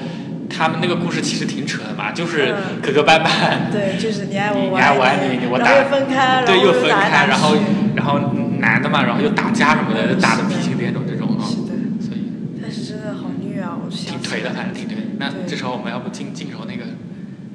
[0.50, 7.56] 他们那个故事其实挺扯的嘛，就是嗯磕磕绊绊，对，就是你爱我，我你爱你，你，我打然后又分开，对，又分开，然后
[7.96, 8.20] 然后
[8.60, 13.78] 男的嘛，然后又打架什么的，嗯打的鼻青脸肿这种啊，是的，所以但是真的好虐啊！
[13.78, 15.04] 我挺颓的，反正挺颓的。
[15.20, 16.84] 那对这时候我们要不进进首那个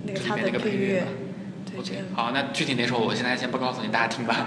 [0.07, 1.07] 那个那个配乐吧，
[1.67, 4.47] 对，OK，好，那具体哪首我现在先不告诉你，大家听吧。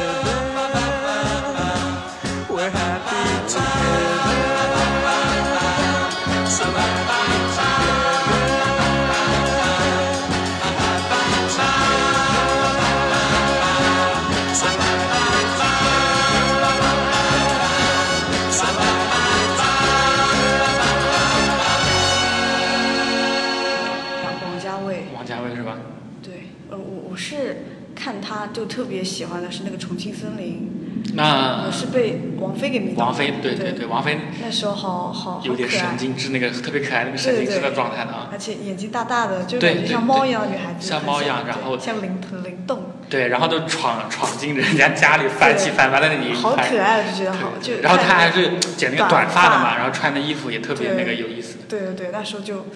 [29.01, 30.69] 别喜欢的是那个《重庆森林》，
[31.15, 33.05] 那我是被王菲给迷倒的。
[33.05, 33.71] 王菲，对对。
[33.71, 38.29] 对，王菲那时候好好好有点神经质，那个特别可爱那个神经质的状态的啊。
[38.31, 49.49] 而且眼睛大大的，就对感觉像猫一样的女孩子，像猫一样然后像灵灵动，对，然后就闯闯进人家家里翻起翻八在那里好可爱，就觉得好，就然后她还是剪那个短发。
[49.49, 51.57] 的嘛，然后穿的衣服也特别那个有意思。
[51.67, 52.67] 对对对，那时候就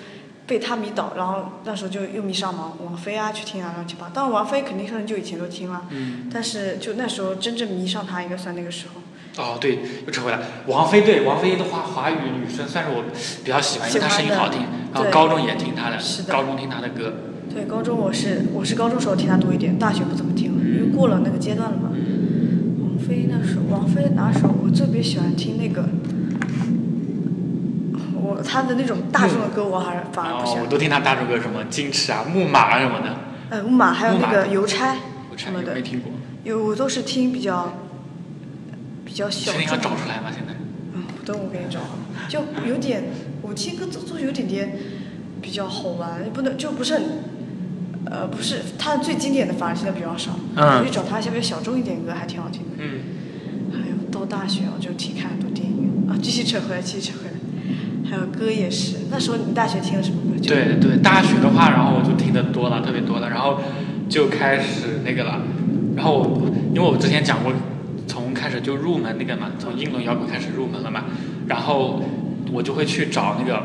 [0.48, 4.12] 被他迷倒，然后那时候就又迷上王王菲啊，去听啊乱七八糟。
[4.14, 6.30] 当然王菲肯定是很久以前都听了，嗯。
[6.32, 9.02] 但是就那时候真正迷上她，应该算那个时候。
[9.44, 13.04] 哦，对，又扯回来，王菲对王菲的话，华语女生算是我
[13.44, 14.62] 比较喜欢，因为她声音好听
[14.94, 17.14] 然后高中也听她的是，的高中听她的歌。
[17.54, 21.90] 对，高中我是我是高中时候听她多一点，大学不怎么听了，因为过了那个阶段了嘛。
[22.80, 25.84] 王菲那时候，王菲哪首我特别喜欢听那个，
[28.26, 30.70] 我他的那种大众的歌我还是反而不喜哦，欢我。
[30.70, 33.16] 都听他大众歌，什么矜持啊、木马啊什么的。
[33.50, 34.96] 呃，木马还有那个邮差
[35.38, 36.12] 什么的没，听过，
[36.44, 37.74] 有我都是听比较
[39.06, 39.78] 比较小众的。
[39.78, 40.32] 找出来吗？
[40.34, 40.54] 现在？
[40.94, 41.80] 嗯，等我给你找，
[42.28, 43.04] 就有点
[43.42, 44.78] 我听歌都都有点点
[45.42, 47.04] 比较好玩，不能就不是很，
[48.06, 50.32] 呃，不是他最经典的反而现在比较少。
[50.56, 52.70] 嗯我去找他一些比较小众一点的歌，还挺好听的。
[52.78, 53.02] 嗯，
[53.74, 57.35] 还有到大学我就听看很多电影啊，继续扯回来，继续扯回来。
[58.10, 60.40] 还有歌也是，那时候你大学听了什么歌？
[60.40, 63.60] 就对对，大学的话，然后我就听的多了，特别多了，然后
[64.10, 65.42] 就开始那个了，
[65.96, 67.52] 然后我因为我之前讲过，
[68.08, 71.06] 从开始就入门那个嘛，从英伦摇滚开始入门了嘛，
[71.48, 72.02] 然后
[72.52, 73.62] 我就会去找那个，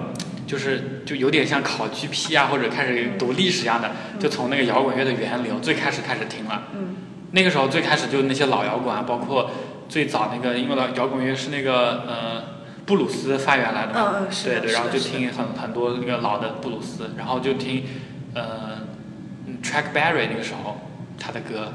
[0.47, 6.63] 就是就有点像考 GP 啊，或者开始读历史一样的，就从那个摇滚乐的源流最开始开始听了。
[6.75, 6.97] 嗯
[7.33, 9.49] 那个时候最开始就那些老摇滚啊，包括
[9.89, 12.43] 最早那个，因为老摇滚乐是那个呃
[12.91, 17.85] 布鲁斯发源来的嘛，嗯嗯是的对对，然后就听很很多那个老的布鲁斯，然后就听
[18.35, 18.81] 呃
[19.47, 20.81] 嗯 Track Berry 那个时候
[21.17, 21.73] 他的歌，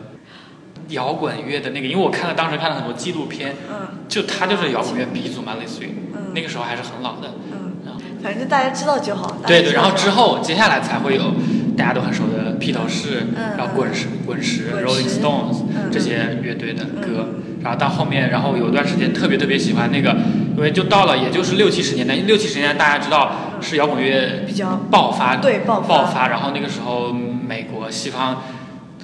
[0.90, 3.88] 摇滚乐的那个，因为我看了当时看了很多纪录片，嗯。
[4.10, 6.34] 就他就是摇滚乐鼻祖嘛，类似于嗯。
[6.36, 7.72] 那个时候还是很老的，嗯，
[8.22, 9.38] 反正就大家知道就好。
[9.48, 11.32] 对对，然后之后接下来才会有
[11.78, 13.58] 大家都很熟的披头士，嗯。
[13.58, 15.90] 然后滚石、滚石、Rolling Stones 嗯。
[15.90, 17.30] 这些乐队的歌。
[17.34, 20.16] 嗯，然后到后面，然后有段时间特别特别喜欢那个，
[20.56, 23.32] 因为就到了也就是六七十年代，六七十年代大家知道
[23.62, 25.88] 是摇滚乐比较爆发，对爆发。
[25.88, 28.44] 爆发，然后那个时候美国西方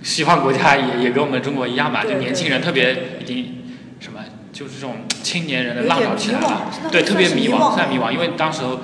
[0.01, 3.63] 西方国家也也跟我们中国一样吧，就年轻人特别已经
[3.99, 4.19] 什么，
[4.53, 8.79] 就是这种青年人的浪潮起来了，对，特别迷惘，算是迷惘因为当时候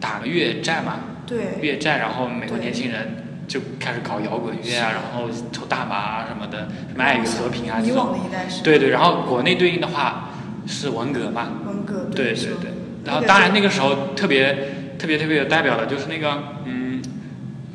[0.00, 0.94] 打个越战嘛，
[1.26, 1.58] 对。
[1.60, 8.18] 越战，然后美国年轻人就开始搞摇滚乐啊，然后抽大麻啊什么的，什么爱与和平啊这种。
[8.64, 10.30] 对对，然后国内对应的话
[10.66, 11.48] 是文革嘛，
[12.14, 12.70] 对对对。
[13.04, 17.02] 然后当然那个时候特别特别特别有代表的就是那个嗯，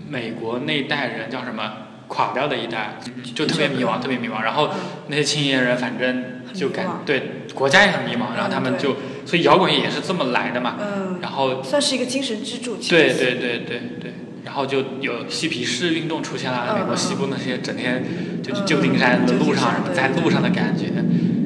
[0.10, 1.74] 美国那一代人叫什么？
[2.12, 3.00] 垮掉的一代，
[3.34, 4.42] 就特别迷茫，特别迷茫。
[4.42, 10.76] 然后嗯那些青年人反正就感对国家也很迷茫，然后他们就所以摇滚也是这么来的嘛。
[10.82, 12.76] 嗯，然后算是一个精神支柱。
[12.76, 14.14] 其实对对对对对，
[14.44, 18.04] 然后就有嬉皮士运动出现了，嗯美国西部那些整天
[18.44, 20.88] 就旧金山的路上什么在路上的感觉，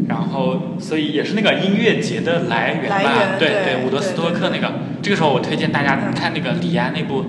[0.07, 7.25] 然后所以也是那个音乐节的来源吧源，对对伍德斯托克那个，这个时候我推荐大家嗯看那个李安那部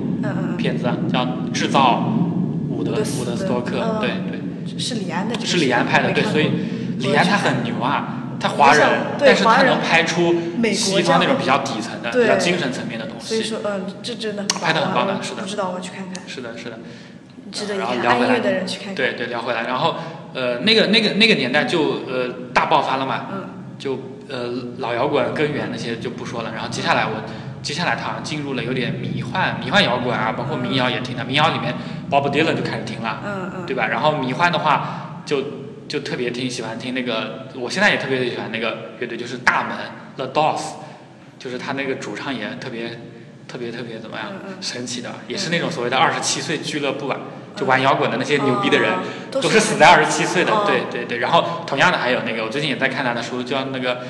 [0.57, 2.13] 片子啊，叫《制造
[2.71, 4.41] 伍德伍德斯托克》，嗯对对。
[4.79, 6.51] 是李安的这，是李安拍的，对，所以
[6.99, 8.23] 李安他很牛啊。
[8.39, 8.87] 他华人
[9.19, 10.35] 但是他能拍出
[10.75, 13.29] 西方那种比较底层的、比较精神层面的东西。
[13.29, 16.79] 所以说，嗯，这真的拍的很棒的是的不知道，我去看看，是的，是的。
[17.51, 18.03] 值得一然后看。
[18.03, 18.95] 聊回来爱音乐的人去看看。
[18.95, 19.95] 对对，聊回来，然后
[20.37, 27.23] 呃，那个那个那个年代就呃大爆发了嘛，嗯就呃老摇滚根源那些就不说了，然后接下来我
[27.63, 31.75] 接下来他好像进入了有点迷幻迷幻摇滚啊，包括民谣也听了，民谣里面
[32.11, 33.67] Bob Dylan 就开始听了，嗯嗯。
[33.67, 33.87] 对吧？
[33.89, 35.43] 然后迷幻的话就
[35.89, 39.75] 就特别听喜欢听那个，我现在也特别喜欢那个乐队，就是大门
[40.17, 40.63] The Doors，
[41.39, 43.01] 就是他那个主唱也特别
[43.49, 44.27] 特别特别怎么样
[44.61, 47.17] 神奇的，也是那种所谓的二十七岁俱乐部啊，
[47.55, 48.99] 就玩摇滚的那些牛逼的人哦，
[49.31, 51.19] 都是死在二十七岁的哦，对对对。
[51.19, 54.03] 然后同样的还有那个，我最近也在看他的书，叫那个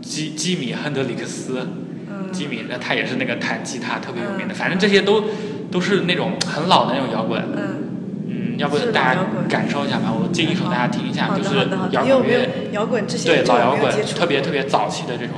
[0.00, 1.68] 基基米亨德里克斯，
[2.08, 5.24] 嗯基米，那他也是那个弹吉他特别有名的，反正这些都
[5.70, 7.42] 都是那种很老的那种摇滚。
[7.56, 7.82] 嗯。
[8.28, 15.34] 嗯，要不大家感受一下吧，我进一首大家听一下，就是摇滚乐，摇滚这些对老摇滚特别特别早期的这种。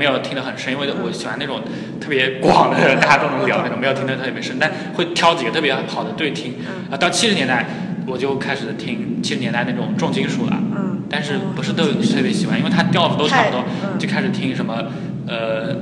[0.00, 1.60] 没有听得很深，因为我喜欢那种
[2.00, 6.54] 特别广的，大家都能聊那种，没有听得特别深，但会挑几个特别好的对听。
[6.60, 6.90] 嗯。
[6.90, 7.66] 啊，到七十年代
[8.06, 11.02] 我就开始听七十年代那种重金属了，嗯。
[11.10, 13.98] 但是不是特特别喜欢，因为它调子都差不多，嗯。
[13.98, 14.86] 就开始听什么
[15.28, 15.74] 呃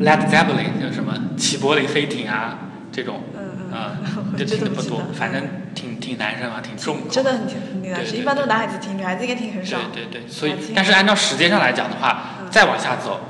[0.00, 3.20] Led Zeppelin 就什么齐柏林飞艇啊这种。
[3.36, 3.44] 嗯
[4.34, 5.42] 就这听的不多反正
[5.74, 7.08] 挺挺男生啊，挺重口。
[7.10, 7.58] 真的很挺
[8.18, 9.76] 一般都是男孩子听，女孩子应该听很少。
[9.92, 12.48] 对对对，所以但是按照时间上来讲的话，嗯。
[12.50, 13.27] 再往下走，呃，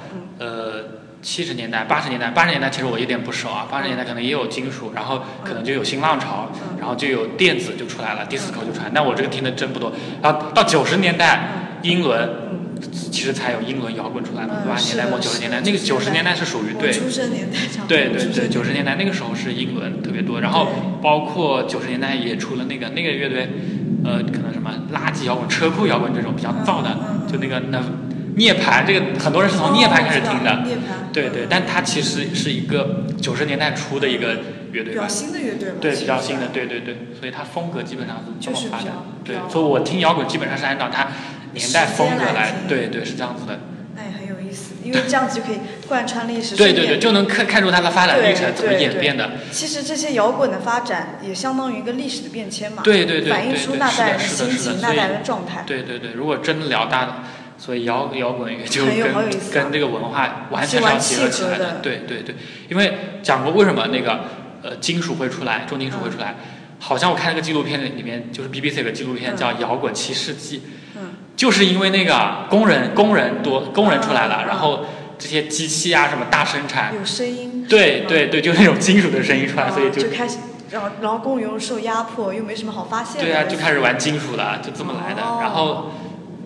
[1.28, 9.92] 七十年代、八十年代，八十年代其实我有点不熟啊，八十年代可能也有金属，然后可能就有新浪潮，嗯然后就有电子就出来了，disco 就出来，但我这个听的真不多。
[10.22, 12.30] 然后到九十年代，英伦
[13.12, 16.90] 其实才有英伦摇滚出来嘛，嗯八十年代末九十年代，那个九十年代是属于对。
[17.86, 20.68] 对对对，九十年代那个时候是英伦特别多，然后
[21.02, 23.50] 包括九十年代也出了那个那个乐队，
[24.02, 26.96] 呃，可能什么垃圾摇滚、车库摇滚这种比较燥的，
[27.30, 27.82] 就那个那
[28.38, 30.64] 涅槃，这个很多人是从涅槃开始听的，
[31.12, 34.38] 对对，但它其实是一个九十年代初的一个
[34.72, 35.74] 乐队吧比较，新的乐队嘛。
[35.80, 38.92] 对，比较新的，对对对，所以它风格基本上是这么发展
[39.24, 41.08] 对所以我听摇滚基本上是按照它
[41.52, 43.58] 年代风格来来，对对是这样子的，
[43.96, 44.74] 那也很有意思。
[44.84, 45.58] 因为这样子就可以
[45.88, 46.56] 贯穿历史。
[46.56, 49.32] 对对对，就能看看出它的发展历程怎么演变的。
[49.50, 55.64] 其实这些摇滚的发展也相当于一个历史的变迁嘛，对对对反映出那代人是的心情、那代人的状态。
[55.66, 57.14] 对对对，如果真的聊大的，
[57.58, 59.12] 所以摇摇滚乐就跟
[59.52, 62.34] 跟这个文化完全是要结合起来合的对对对，
[62.70, 64.20] 因为讲过为什么那个
[64.62, 66.36] 呃金属会出来，重金属会出来，
[66.78, 69.36] 好像我看那个纪录片里面，就是 BBC 有个纪录片嗯。
[69.36, 70.58] 叫《摇滚七世纪》，
[70.96, 74.86] 嗯，就是因为那个工人工人多工人出来了，然后
[75.18, 77.66] 这些机器啊什么大生产，有声音。
[77.68, 80.38] 对对对，就那种金属的声音出来，啊所以就就开始，
[80.70, 83.22] 然后然后工人又受压迫，又没什么好发现的。
[83.22, 85.20] 对啊，就开始玩金属了，就这么来的。
[85.20, 85.38] 哦。
[85.42, 85.90] 然后，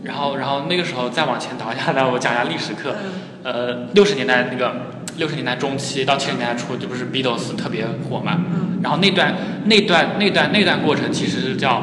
[0.03, 2.97] 然后，然后那个时候再往前倒一下来，我讲一下历史课。
[3.05, 3.13] 嗯
[3.45, 4.73] 呃，六十年代那个
[5.17, 8.39] 六十年代中期到七十年代初，这不是 Beatles 特别火嘛？
[8.55, 9.35] 嗯然后那段
[9.65, 11.83] 那段那段那段过程其实是叫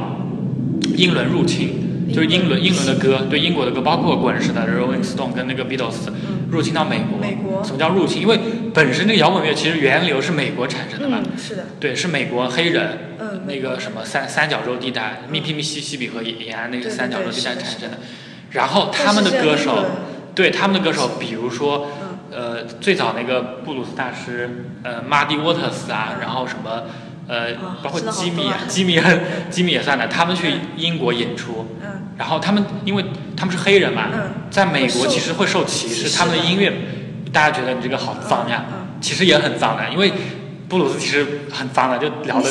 [0.95, 5.95] 英伦入侵，就是英伦英伦的歌，对英国的歌，包括滚石的 Rolling Stone 跟那个 Beatles
[6.49, 7.17] 入侵到美国。
[7.17, 8.21] 嗯美国什么叫入侵？
[8.21, 8.39] 因为
[8.73, 11.19] 本身那个摇滚乐其实源流是美国产生的嘛。
[11.21, 13.08] 嗯，是的，对，是美国黑人，嗯
[13.49, 17.97] 那个什么三三角洲地带，密密西西比河沿岸那个三角洲地带产生的。
[18.51, 19.83] 然后他们的歌手
[20.33, 22.09] 对他们的歌手，比如说，嗯。
[22.31, 26.83] 呃，最早那个布鲁斯大师，呃，Muddy Waters 啊，然后什么，
[27.27, 29.01] 呃啊，包括吉米啊，吉米
[29.49, 32.13] 吉米也算的，他们去英国演出，嗯。
[32.19, 33.03] 然后他们因为
[33.35, 36.71] 他们是黑人嘛，嗯在美国其实会受歧视，他们的的音乐，
[37.33, 38.63] 大家觉得你这个好脏呀，
[39.01, 40.13] 其实也很脏的，因为
[40.69, 42.49] 布鲁斯其实很脏的，就聊的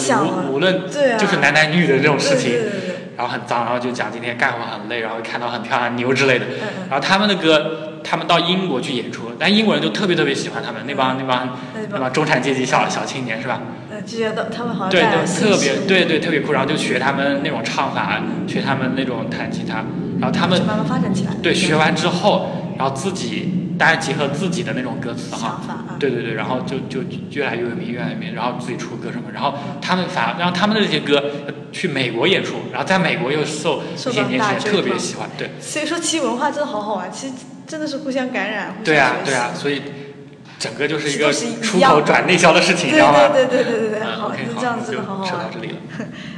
[0.48, 0.82] 无无论
[1.18, 2.94] 就是男男女女的这种事情，对对对对。
[3.16, 6.46] 然后很脏，然后就讲今天干活很累，然后看到很漂亮牛之类的，
[6.88, 11.58] 然后他们的歌，他们到英国去演出，但英国人就特别特别喜欢他们那帮那帮
[11.90, 12.12] 那帮。
[12.12, 13.60] 中产阶级小小青年是吧？
[13.90, 19.84] 嗯，就觉得他们好像对特别对对特别酷，然后就学他们那种唱法，学他们那种弹吉他，
[20.20, 21.32] 然后他们慢慢发展起来。
[21.42, 25.60] 对学完之后，然后自己当然结合自己的那种歌词哈。
[25.98, 27.00] 对对对，然后就就
[27.30, 35.50] 越来越有名，越来越有名，然后自己出歌什么，然后他们反让他们的这些歌呃去美国演出，然后在美国又受受一些年轻人特别喜欢，对。
[35.60, 37.34] 所以说，其实文化真的好好玩，其实
[37.66, 39.82] 真的是互相感染，对啊对啊，所以
[40.58, 43.28] 整个就是一个出口转内销的事情，你知道吗？
[43.28, 45.30] 对对对对对对好那这样我就真的好好玩。
[45.30, 45.76] 扯到这里了。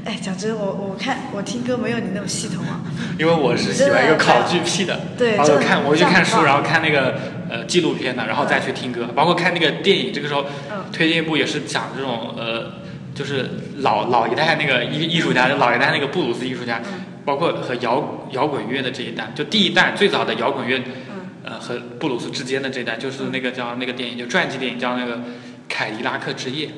[0.04, 2.80] 哎，讲真，我我看我听歌没有你那么系统啊。
[3.18, 7.18] 因为我是喜欢一个考据癖的，对看我会去看书，然后看那个
[7.48, 10.12] 呃纪录片的，然后再去听歌，包括看那个电影。
[10.12, 12.72] 这个时候嗯推荐一部也是讲这种呃，
[13.14, 13.48] 就是
[13.78, 20.84] 老老一代那个艺艺术家，就老一代那个布鲁斯艺术家，嗯包括和摇摇滚乐的这一代，就第一代最早的摇滚乐，嗯
[21.44, 25.16] 呃和布鲁斯之间的这一代，就是那个叫那个电影，就传记电影叫那个
[25.68, 26.68] 《凯迪拉克之夜》。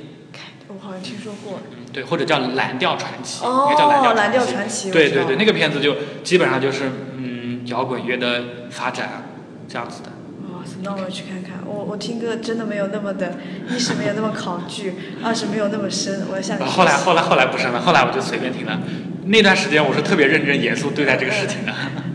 [0.69, 1.61] 我好像听说过。
[1.71, 9.23] 嗯，对，或者叫《蓝调传奇》，哦应该叫蓝调传传奇对对对，那个片子就基本上就是嗯摇滚乐的发展啊
[9.69, 10.09] 这样子的。
[10.49, 11.53] 哦，那我要去看看。
[11.67, 16.27] 我我听歌真的没有那么的，一是没有那么考据，二是没有那么深。
[16.31, 18.81] 我要后来后来后来不深了，后来我就随便听了。
[19.27, 21.73] 那段时间我是特别认真严肃对待这个事情的。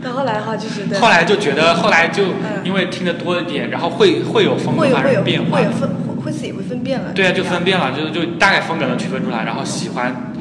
[0.08, 5.70] 到后来的话就觉得，后来就觉得后来就嗯因为听得多一点，然后会会有风格发生变化会有。
[5.70, 7.12] 分会会自己会分辨了。
[7.14, 10.32] 对啊，就分辨了，就就大概风格能区分出来，然后喜欢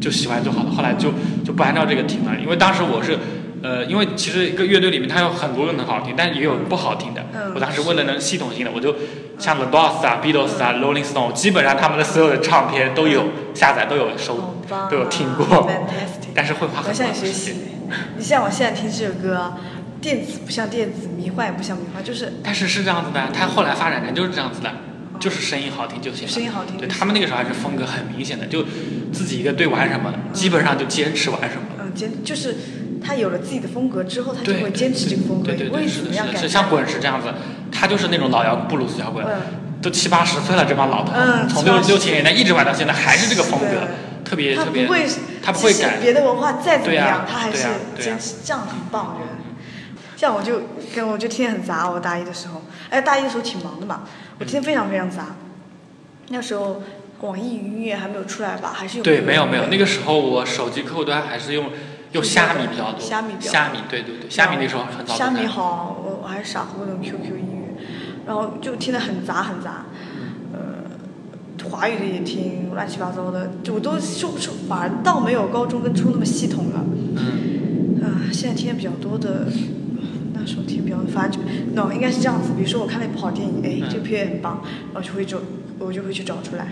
[0.00, 0.70] 就喜欢就好了。
[0.70, 1.12] 后来就
[1.44, 3.18] 就不按照这个听了，因为当时我是，
[3.62, 7.22] 呃，因为其实一个乐队里面它有很多个很好听，但也有不好听的。
[7.34, 8.94] 嗯我当时为了能系统性的，我就
[9.38, 13.24] 像 The Doors 啊、Beatles 啊、Rolling Stone，基本上他们的所有的唱片都有
[13.54, 14.36] 下载，都有收，
[14.70, 15.68] 啊都有听过。
[16.34, 17.54] 但是会花很多时间。。
[18.16, 19.58] 你像我现在听这首歌啊，
[20.00, 24.70] 电子不像电子，迷幻也不像迷幻，就是但是是这样子的，他后来发展成就是这样子的，
[25.18, 26.32] 就是声音好听就行了。
[26.32, 28.64] 声音好听对他们那个时候还是风格很明显的，就
[29.12, 31.62] 自己一个队玩什么，基本上就坚持玩什么。
[31.80, 32.56] 嗯，坚就是
[33.04, 36.42] 他有了自己的风格之后，他就，会坚持这个风格，对会怎么样改变。
[36.42, 37.28] 是像滚石这样子，
[37.70, 39.40] 他就是那种老摇布鲁斯摇滚，嗯
[39.82, 43.88] 都七八十岁了，这帮老头，嗯从六六七年代一直玩到现在，还是这个风格，
[44.24, 45.04] 特别特别不会，
[45.42, 45.98] 他不会改。
[46.00, 47.66] 别的文化再怎么样，他还是
[47.98, 49.38] 坚持，这样很棒，我觉得。
[50.16, 50.62] 像我就
[50.94, 54.02] 跟我就听得很杂，我大一的时候，哎，大一的时候挺忙的嘛，
[54.38, 55.34] 我听的非常非常杂。
[56.28, 56.80] 那时候
[57.20, 61.70] 网易云音乐还没有出来吧，还是有对，没有没有，那个时候我手机客户端还是用
[62.12, 63.52] 用虾米比较多，虾米比较多。
[63.52, 67.82] 虾米对对对，虾米那时候很早虾米好，我我还是傻乎乎的 QQ 音乐，
[68.26, 70.11] 然后就听得很杂很杂，呃，
[71.70, 76.84] 华语的也听，乱七八糟的，就我都说不出，反而倒没有高中跟初那么系统了。
[77.16, 79.46] 嗯啊、现在听的比较多的，
[80.34, 82.50] 那时候听比较，反正就，no，应该是这样子。
[82.56, 84.60] 比如说我看了一部好电影，哎，这个片很棒，
[84.92, 85.40] 然后就会就
[85.78, 86.66] 我就会去找出来，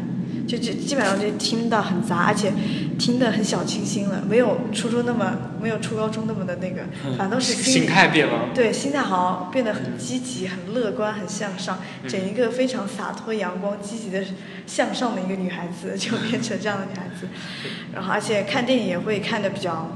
[0.51, 2.53] 就就基本上就听的很杂，而且
[2.99, 6.83] 听的很小清新了，没有初中那么没有初高中那么的那个，
[7.17, 8.49] 反正都是心心态变了。
[8.53, 11.79] 对，心态好像变得很积极、很乐观、很向上，
[12.09, 14.25] 整一个非常洒脱、阳光、积极的
[14.67, 17.29] 向上的一个女孩子，就变成这样的女孩子。
[17.95, 19.89] 然后，而且看电影也会看的比较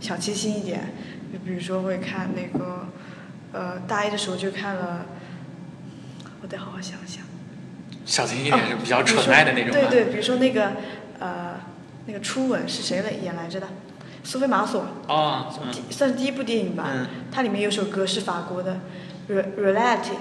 [0.00, 0.94] 小清新一点，
[1.30, 2.88] 就比如说会看那个，
[3.52, 5.04] 呃，大一的时候就看了，
[6.40, 7.22] 我得好好想想。
[8.04, 9.88] 小清新一点是比较纯爱的那种吗？
[9.88, 10.72] 对对，比如说那个
[11.18, 11.60] 呃，
[12.06, 13.68] 那个初吻是谁来演来着的？
[14.24, 16.90] 苏菲玛索，哦，嗯算是第一部电影吧。
[16.92, 18.78] 嗯它里面有首歌是法国的
[19.28, 20.14] ，Re Reality，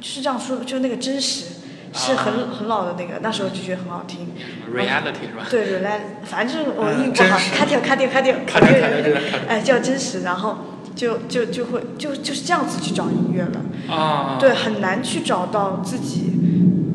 [0.00, 1.46] 是这样说，就那个真实，
[1.92, 4.28] 是很、啊很老的那个，那时候就觉得很好听。
[4.72, 5.46] reality 是吧？
[5.50, 9.16] 对，Reality，反正就是我嗯英语不好卡掉卡掉卡掉，卡掉卡掉
[9.48, 10.58] 哎，叫真实，然后
[10.94, 13.92] 就就就会就就是这样子去找音乐了。
[13.92, 16.30] 啊，对，很难去找到自己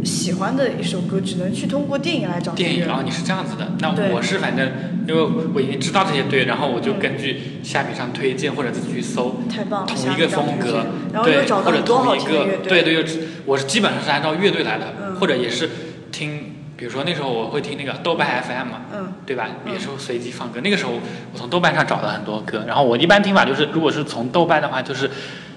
[0.04, 2.86] 喜欢的一首歌，只能去通过电影来找电影。
[2.86, 4.72] 然后你是这样子的，那我是反正
[5.08, 5.22] 因为
[5.54, 15.16] 我已经知道这些队，然后我就根据虾米上推荐或者自己去搜太棒了同一个风格，然后又对，或者找到多同一个好听的乐，对对，就我是基本上是按照乐队来的，嗯。
[15.16, 15.70] 或者也是
[16.12, 19.48] 听，比如说那时候我会听那个豆瓣 FM 嘛，嗯对吧？
[19.66, 19.74] 嗯。
[19.74, 20.60] 也是随机放歌。
[20.62, 21.00] 那个时候我
[21.38, 25.10] 从豆瓣上找了很多歌，然后我一般听法就是，如果是从豆瓣的话，就是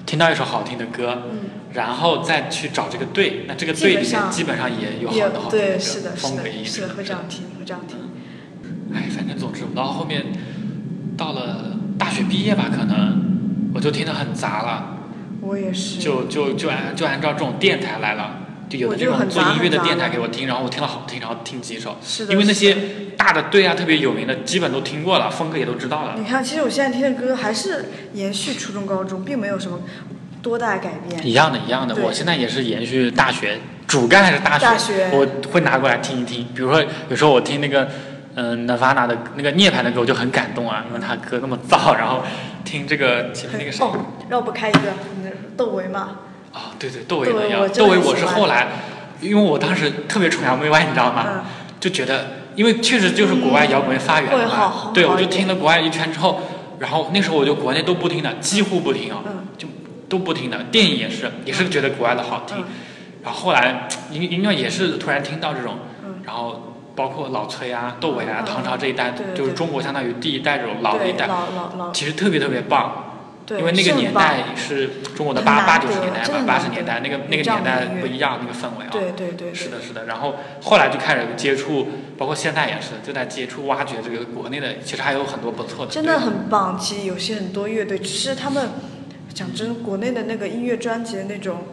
[0.06, 1.40] 听到一首好听的歌，嗯
[1.74, 7.98] 然后再去找这个队，那这个队里面基本上也有好的好听的对，歌，是的，风格一致会这样听，会这样听。
[8.94, 10.24] 哎，反正总之，我到后面
[11.18, 14.96] 到了大学毕业吧，可能我就听得很杂了，
[15.42, 15.98] 我也是。
[16.00, 18.45] 就就就按就按照这种电台来了，
[18.78, 22.76] 就有这种做音乐的电台给我听，然后我听了好听，然后听几首，是的因为那些
[23.16, 26.14] 大的队啊，特别有名的，基本都听过了，风格也都知道了。
[26.18, 29.80] 你看，其实我现在听的歌还是延续初中、高中，并没有什么
[30.42, 31.26] 多大改变。
[31.26, 31.94] 一样的，一样的。
[31.96, 36.46] 我现在也是延续大学，主干还是大学，大学我会拿过来听一听。
[36.54, 37.88] 比如说，有时候我听那个，
[38.34, 42.22] 嗯、Nirvana 的那个涅槃的歌，我就很感动啊，因为他歌那么燥，然后
[42.64, 43.96] 听这个前面那个谁，哦，
[44.28, 44.92] 绕不开一个
[45.24, 46.18] 嗯窦唯嘛。
[46.56, 48.66] 啊，对对，窦唯的呀唯我，真窦唯我是后来，
[49.20, 51.24] 因为我当时特别崇洋媚外，你知道吗？
[51.28, 51.40] 嗯
[51.78, 56.40] 就觉得，因为确实就是国外摇滚乐发源会的嘛对，我就听了国外一圈之后，
[56.78, 59.68] 然后那时候我就国内都不听的，几乎不听哦，嗯就
[60.08, 62.64] 都不听的，电影也是，也是觉得国外的好听，嗯
[63.22, 71.28] 然后后来应应该也是突然听到这种，嗯然后包括老崔啊、窦唯啊、嗯唐朝这一代，就是中国相当于第一代这种老的一，代，
[71.92, 73.05] 其实特别特别棒。
[73.46, 78.90] 对，因为那个年代是中国的八八九十年代吧，八十年代那个那个年代不一样，那个氛围啊。
[78.90, 80.06] 对对对对是的，是的。
[80.06, 81.86] 然后后来就开始接触，
[82.18, 85.92] 包括现在也是，就在接触挖掘这个国内的，其实还有很多不错的。
[85.92, 86.76] 真的很棒。
[86.76, 88.70] 其实有些很多乐队，只是他们
[89.32, 91.66] 讲真，国内的那个音乐专辑的那种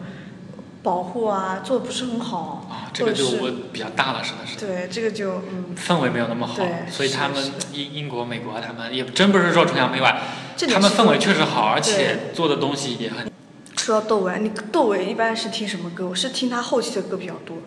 [0.82, 2.68] 保护啊，做的不是很好。
[2.70, 4.66] 啊，这个就我比较大了，是的，是的。
[4.66, 6.54] 对，这个就嗯，氛围没有那么好，
[6.88, 7.42] 所以他们
[7.72, 10.20] 英英国、美国他们也真不是说崇洋媚外，
[10.56, 13.30] 这他们氛围确实好，而且做的东西也很。
[13.76, 16.06] 说到窦唯，你窦唯一般是听什么歌？
[16.06, 17.58] 我是听他后期的歌比较多。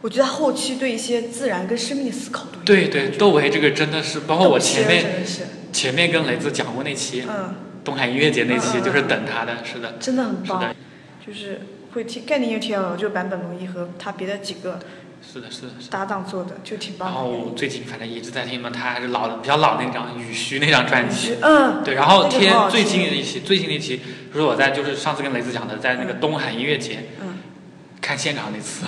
[0.00, 2.60] 我觉得他后期对一些自然跟生命的思考都。
[2.64, 5.24] 对对，窦唯这个真的是，包括我前面，
[5.72, 9.94] 前面跟雷子讲过那期嗯，东海音乐节那期，就是等他的，是的。
[9.98, 10.76] 真的很棒是。
[11.26, 11.62] 就是
[11.94, 14.78] 会听概念乐 TL，就坂本龙一和他别的几个
[15.20, 15.90] 是的，是的，是的。
[15.90, 17.14] 搭档做的，就挺棒的。
[17.14, 21.36] 然后最近反正一直在听嘛，他还是老的比较老的那张《雨虚》那张专辑。
[21.42, 24.00] 嗯，对，然后天最近的一期，最近的一期，
[24.32, 27.38] 不是我在就是上次跟雷子讲的，在那个东海音乐节嗯，
[28.00, 28.86] 看现场那次，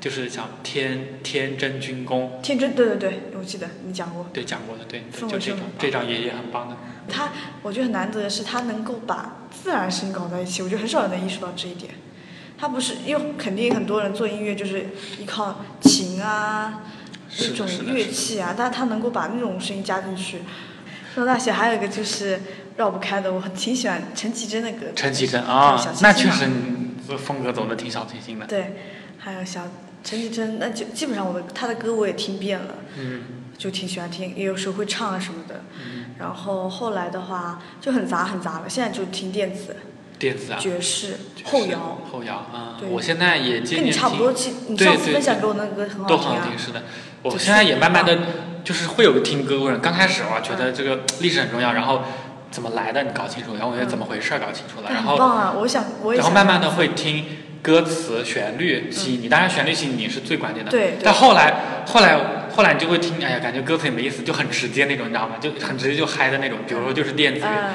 [0.00, 4.26] 就是讲天天真军工，天真，对对对，我记得你讲过。
[4.32, 6.76] 对讲过的，对，对就这张这张也也很棒的。
[7.08, 7.30] 他，
[7.62, 11.92] 我觉得很难得的是他能够把自然声搞在一起，我觉得很少人能意识到这一点。
[12.60, 16.82] 他不是，因为肯定很多人做音乐就是依靠琴啊
[17.38, 20.40] 那种乐器啊，但他能够把那种声音加进去。
[21.14, 22.38] 上大学还有一个就是
[22.76, 24.86] 绕不开的，我很挺喜欢陈绮贞的歌。
[24.94, 26.46] 陈绮贞啊那确实
[27.16, 28.44] 风格走的挺小清新的。
[28.44, 28.76] 对，
[29.16, 29.66] 还有小
[30.04, 32.74] 陈绮贞，那就基本上我的他的歌我也听遍了。
[32.98, 33.22] 嗯
[33.56, 35.62] 就挺喜欢听，也有时候会唱啊什么的。
[35.74, 39.76] 嗯，然后后来的话就很杂很杂了，现在就听电子、
[40.20, 44.30] 电子啊，爵士、后摇，后摇啊，对我现在也渐渐跟你差不多。
[44.68, 46.58] 你上次分享给我那个歌很好听啊都很好听，。
[46.58, 46.82] 是的。
[47.22, 48.18] 我现在也慢慢的，
[48.62, 49.80] 就是会有个听歌过程。
[49.80, 52.02] 刚开始我觉嗯得这个历史很重要，然后
[52.50, 55.54] 怎么来的你搞清楚，然后我觉得怎么回事儿搞清楚了，但然后很棒啊！
[55.58, 57.24] 我想我也然后慢慢的会听
[57.62, 59.28] 歌词、旋律吸引你。
[59.28, 60.70] 当然，旋律吸引你是最关键的。
[60.70, 62.18] 对对但后来，后来，
[62.54, 65.36] 后来你就会听，哎呀，感觉歌词也没意思，就很直接那种，你知道吗？
[65.40, 66.58] 就很直接就嗨的那种。
[66.68, 67.74] 比如说就是电子乐，嗯，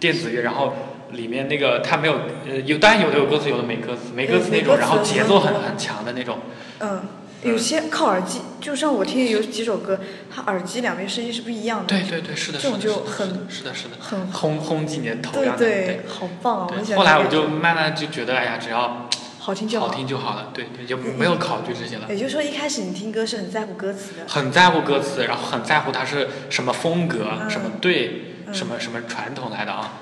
[0.00, 0.74] 电子乐，然后
[1.12, 2.14] 里面那个它没有，
[2.48, 6.38] 呃，有当然有的有歌词，有的没歌词，没歌词那种，然后节奏很很强的那种。
[6.80, 7.02] 嗯，
[7.42, 11.86] 有些靠耳机，就像我听有几首歌，它耳机两边声音是不一样的。
[11.86, 16.68] 对对对，是的，这种是的，就是很的，是的，是的，很轰轰击你的头对对，好棒啊！
[16.96, 19.08] 后来我就慢慢就觉得，哎呀，只要
[19.38, 22.06] 好听就好听就好了，对对，就没有考虑这些了。
[22.08, 24.22] 也就是说，一开始你听歌是很在乎歌词的。
[24.28, 29.94] 很在乎歌词，然后很在乎它是什么风格、嗯什么对、嗯什么什么传统来的啊。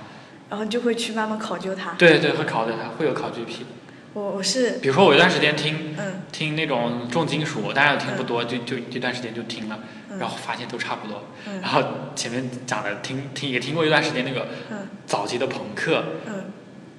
[0.50, 1.92] 然后你就会去慢慢考究它。
[1.92, 3.64] 对对，会考究它，会有考据癖。
[4.12, 6.22] 我我是比如说我有段时间听嗯。
[6.32, 9.78] 听那种重金属，当然听不多，就就这段时间就听了，
[10.10, 10.18] 嗯。
[10.18, 11.22] 然后发现都差不多。
[11.48, 11.60] 嗯。
[11.60, 11.82] 然后
[12.16, 14.88] 前面讲的听听也听过一段时间那个嗯。
[15.06, 16.44] 早期的朋克，嗯。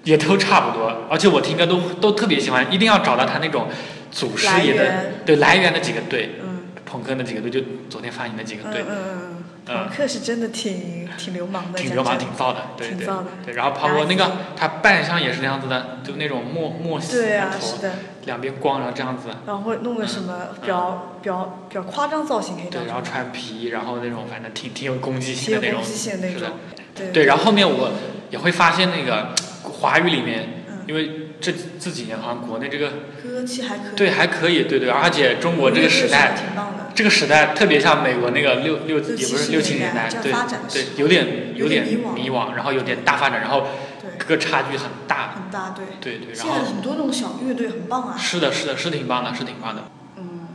[0.03, 3.67] 也都差不多，而且我听歌都都特别喜欢，一定要找到他那种
[4.09, 6.59] 祖师爷的来对来源的几个队，嗯。
[6.85, 9.30] 朋克那几个队就昨天发行的几个嗯队，嗯嗯，嗯
[9.65, 13.07] 朋克是真的挺挺流氓的，挺流氓、挺燥的，对对
[13.45, 13.53] 对。
[13.53, 17.93] 然后包括那个他扮相也是那样子的，就那种墨墨西对啊，头是的，
[18.25, 26.39] 两边光，然后这样子，然后会弄个什么比较比较比较夸张造型，可以这对，然后，穿皮，然后那种反正挺挺有攻击性的那种，是的。
[26.39, 26.49] 种，，
[26.95, 27.25] 对对。
[27.25, 27.91] 然后后面我
[28.29, 29.29] 也会发现那个
[29.63, 30.79] 华语里面，嗯。
[30.87, 32.91] 因为这这几年好像国内这个
[33.23, 36.33] 歌气还可以，对还可以，对对，而且中国这个时代。
[36.37, 40.31] 挺棒的，这个时代特别像美国那个六六也不是六七年代对
[40.69, 43.67] 对有点点有点迷惘迷惘，然后有点大发展，然后
[44.01, 45.85] 对各个差距很大，很大，对。
[45.99, 49.83] 对对，然现在后很多那种小乐队很棒啊，是的，是的，是挺棒的，是挺棒的。
[50.17, 50.47] 嗯，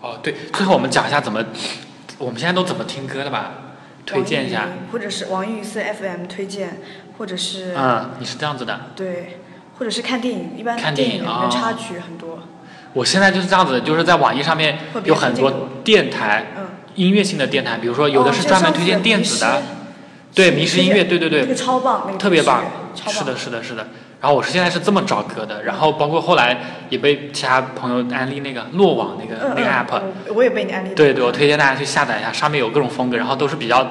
[0.00, 1.44] 哦，对，最后我们讲一下怎么，
[2.18, 3.52] 我们现在都怎么听歌的吧，
[4.04, 6.80] 推荐一下或者是网易云 C F M 推荐，
[7.18, 9.40] 或者是、嗯，你是这样子的，对，
[9.82, 11.48] 或者是看电影，一般看电影啊。
[11.50, 12.38] 插曲很多，
[12.92, 19.60] 我现在就是这样子，就是在网易上面有很多电台，嗯，音乐性的电台，比如说有的哦是专门推荐电子的。
[20.32, 22.62] 对，迷失音乐，对对对那个，超棒，那个特别棒。
[22.94, 23.88] 是的，是的，是的。
[24.20, 26.56] 然后我是现在是这么找歌的，然后包括后来
[26.90, 33.90] 也被其他朋友安利那个落网那个、嗯那个嗯 app，、我我也被你安利，对对，我推荐大家去下载一下，上面有各种风格，然后都是比较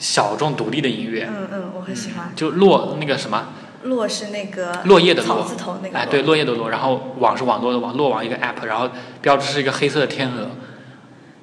[0.00, 2.32] 小众独立的音乐，嗯嗯，我很喜欢。
[2.34, 3.48] 就落那个什么
[3.84, 6.36] 落是那个落叶的落，草字头那个哎，对，落。
[6.36, 8.88] 叶的落，然后网是网络的网，落网一个 app，然后
[9.20, 10.50] 标志是一个黑色的天鹅，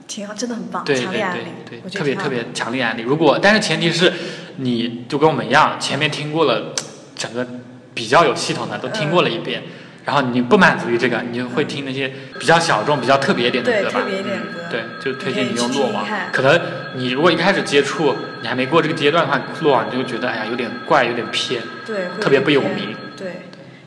[0.07, 3.03] 挺好，真的很棒，对对对强烈安利，对，特别特别强烈安利。
[3.03, 4.11] 如果但是前提是，
[4.57, 6.74] 你就跟我们一样，前面听过了
[7.16, 7.48] 整个
[7.94, 9.72] 比较有系统的都听过了一遍，嗯
[10.10, 14.06] 然后你不满足于这个，你就会听那些比较小众、比较特别一点的歌吧特。
[14.07, 16.03] 别一点歌，对，就推荐你用落网。
[16.34, 16.60] 可能
[16.95, 21.61] 你如果一开始接触，你还没过这个阶段的话，落网你就会觉得哎呀有点怪，有点偏。
[21.86, 22.95] 对，特别不有名。
[23.15, 23.41] 对，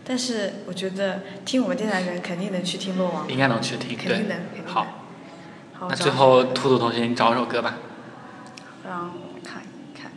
[0.06, 4.72] 但是我觉得听我们电台的人肯定能去听落网，应该能去听，肯定能，肯定能。
[4.72, 4.86] 好，
[5.72, 7.74] 好，那最后兔兔同学，你找首歌吧。
[8.86, 10.12] 让我看一看。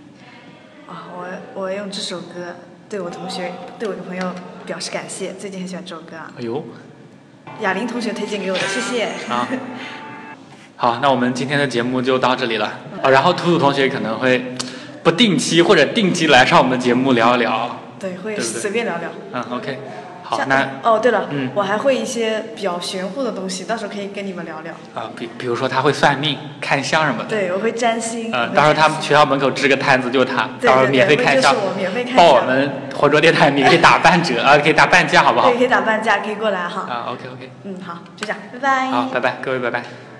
[0.88, 1.27] 啊，我
[1.60, 2.57] 我用这首歌
[2.88, 6.31] 对我同学、对我的朋友表示感谢，最近很喜欢这首歌啊。
[6.37, 6.63] 哎呦，
[7.61, 9.05] 哑铃同学推荐给我的，谢谢。
[9.29, 9.47] 啊，
[10.75, 12.79] 好，那我们今天的节目就到这里了。
[13.01, 14.55] 啊，然后图图同学可能会
[15.03, 17.79] 不定期或者定期来上我们的节目聊一聊。
[17.99, 19.09] 对，会随便聊聊。
[19.31, 19.79] 嗯，OK，
[20.36, 24.74] 好，像那哦，对了，嗯我还会一些比较玄乎的东西，到时候可以跟你们聊聊。
[24.94, 27.30] 啊，比比如说他会算命、看相什么的。
[27.30, 28.32] 对，我会占星。
[28.32, 35.57] 呃，到时候他们学校门口支个摊子就是他，到时候免费对开箱就是我免费开箱报我们活捉电台名可以打半折啊，可以打半价，好不好对，？
[35.57, 36.82] 可以打半价，可以过来哈。
[36.90, 38.88] 啊，OK OK，嗯，好，就这样，拜拜。
[38.88, 40.14] 好，拜拜，各位拜拜。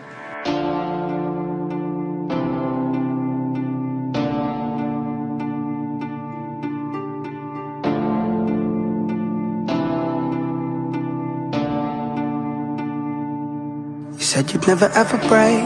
[14.36, 15.64] Said you'd never ever break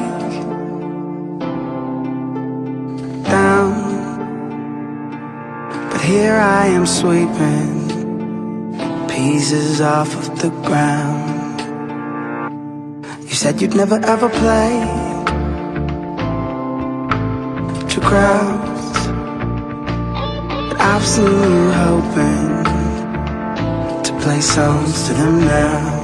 [3.26, 3.74] down.
[5.90, 7.72] But here I am sweeping
[9.08, 11.62] pieces off of the ground.
[13.28, 14.72] You said you'd never ever play
[17.92, 19.08] to crowds.
[20.70, 22.50] But I've seen you hoping
[24.04, 25.99] to play songs to them now.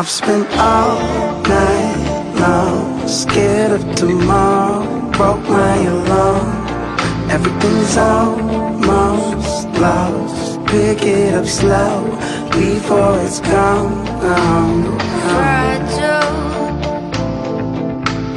[0.00, 0.98] I've spent all
[1.42, 5.10] night long scared of tomorrow.
[5.10, 7.30] Broke my alarm.
[7.30, 10.64] Everything's almost lost.
[10.68, 12.16] Pick it up slow
[12.50, 13.92] before it's gone.
[14.24, 14.98] Um,
[15.34, 16.32] fragile.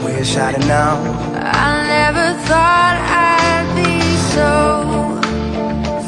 [0.03, 1.15] Wish I'd have known.
[1.37, 2.97] I never thought
[3.39, 4.01] I'd be
[4.35, 4.51] so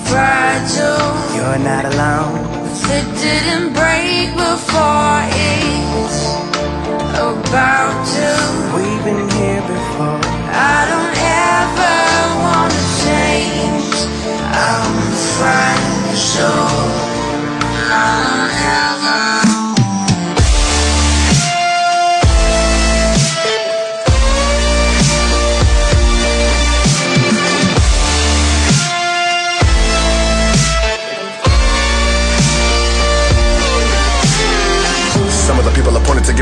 [0.10, 1.16] fragile.
[1.34, 2.55] You're not alone.
[2.88, 6.36] It didn't break before it's
[7.18, 8.30] about to.
[8.76, 10.22] We've been here before.
[10.54, 11.18] I don't
[11.50, 11.98] ever
[12.46, 13.90] wanna change.
[14.54, 14.96] I'm
[15.34, 16.78] fragile.
[17.90, 19.45] I don't ever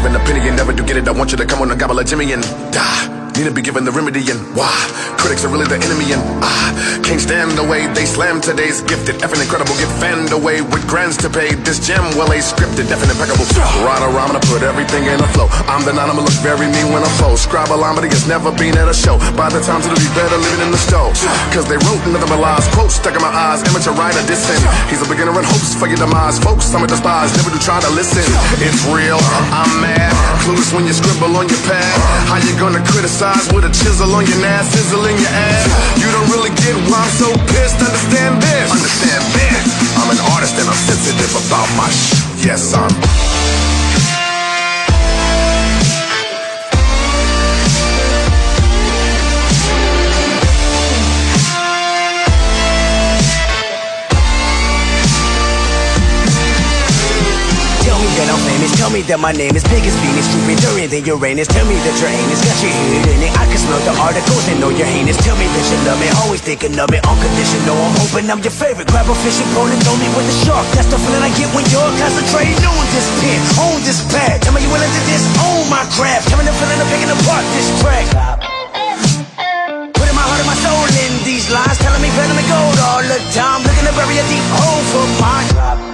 [0.09, 1.07] never do get it.
[1.07, 3.31] I want you to come on and gobble a Jimmy and die.
[3.35, 4.71] Need to be given the remedy and why
[5.23, 9.23] critics are really the enemy and I can't stand the way they slam today's gifted,
[9.23, 11.55] effing incredible, get fanned away with grants to pay.
[11.63, 13.47] This gem well a scripted, definite impeccable.
[13.87, 15.47] Right around, gonna put everything in a flow.
[15.71, 17.39] I'm the nine, I'ma look very mean when I flow.
[17.39, 19.15] Scribe a line, but has never been at a show.
[19.39, 21.15] By the time it'll be better living in the stove.
[21.55, 24.59] Cause they wrote nothing but lies, quotes stuck in my eyes, amateur writer dissing.
[24.91, 26.67] He's a beginner in hopes for your demise, folks.
[26.75, 28.27] I'm a despise, never do try to listen.
[28.59, 29.21] It's real,
[29.55, 30.11] I'm mad.
[30.43, 31.95] Clueless when you scribble on your pad.
[32.27, 35.63] How you gonna criticize with a chisel on your ass, sizzle in your ass?
[36.01, 37.79] You don't really get why I'm so pissed.
[37.79, 38.67] Understand this.
[38.71, 39.63] Understand this.
[39.97, 42.45] I'm an artist and I'm sensitive about my sh.
[42.45, 43.42] Yes, I'm.
[58.29, 61.49] I'm famous, tell me that my name is big as Venus, Jupiter, than Uranus.
[61.49, 63.33] Tell me that your anus got your head in it.
[63.35, 65.17] I can smell the articles and know you're heinous.
[65.19, 67.73] Tell me that you love me, always thinking of me, unconditional.
[67.73, 68.87] I'm hoping I'm your favorite.
[68.87, 70.63] Grab a fishing pole and throw me with a shark.
[70.77, 74.39] That's the feeling I get when you're concentrating on this pen, on this pad.
[74.45, 76.29] Tell me you willing to disown my craft.
[76.29, 78.05] Tell me the feeling of picking apart this track.
[79.95, 83.03] Putting my heart and my soul in these lines, telling me better than gold all
[83.03, 83.65] the time.
[83.65, 85.92] Looking to bury a deep hole for mine.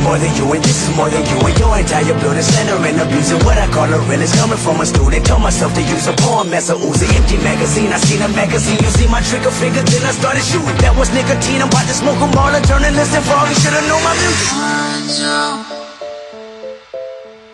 [0.00, 3.00] More than you and this is more than you and your entire building Slender and
[3.00, 6.06] abusing what I call a real is coming from a student Told myself to use
[6.08, 9.50] a poem as a Uzi Empty magazine, I seen a magazine You see my trigger
[9.50, 10.76] finger, then I started shooting.
[10.80, 13.46] That was nicotine, I'm about to smoke them all And turn and listen for all.
[13.46, 14.48] You should've known my music.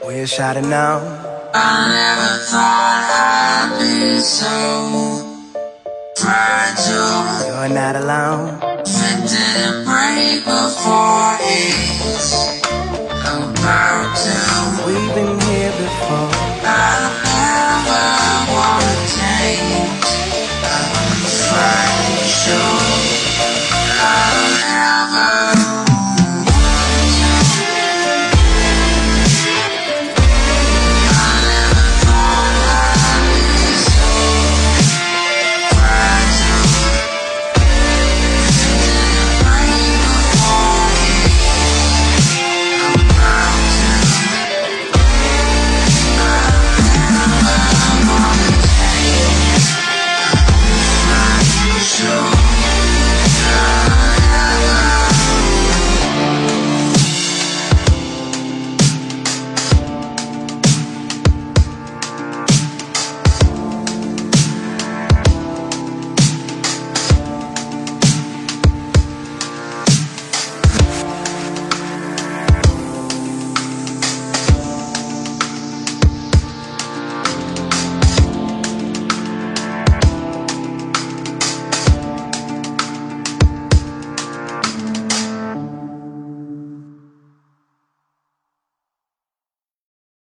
[0.06, 1.02] We're shouting now
[1.52, 4.55] I never thought I'd be so
[6.14, 7.48] fragile.
[7.48, 8.77] You're not alone
[9.66, 9.86] break
[10.16, 12.62] before it
[13.22, 13.60] comes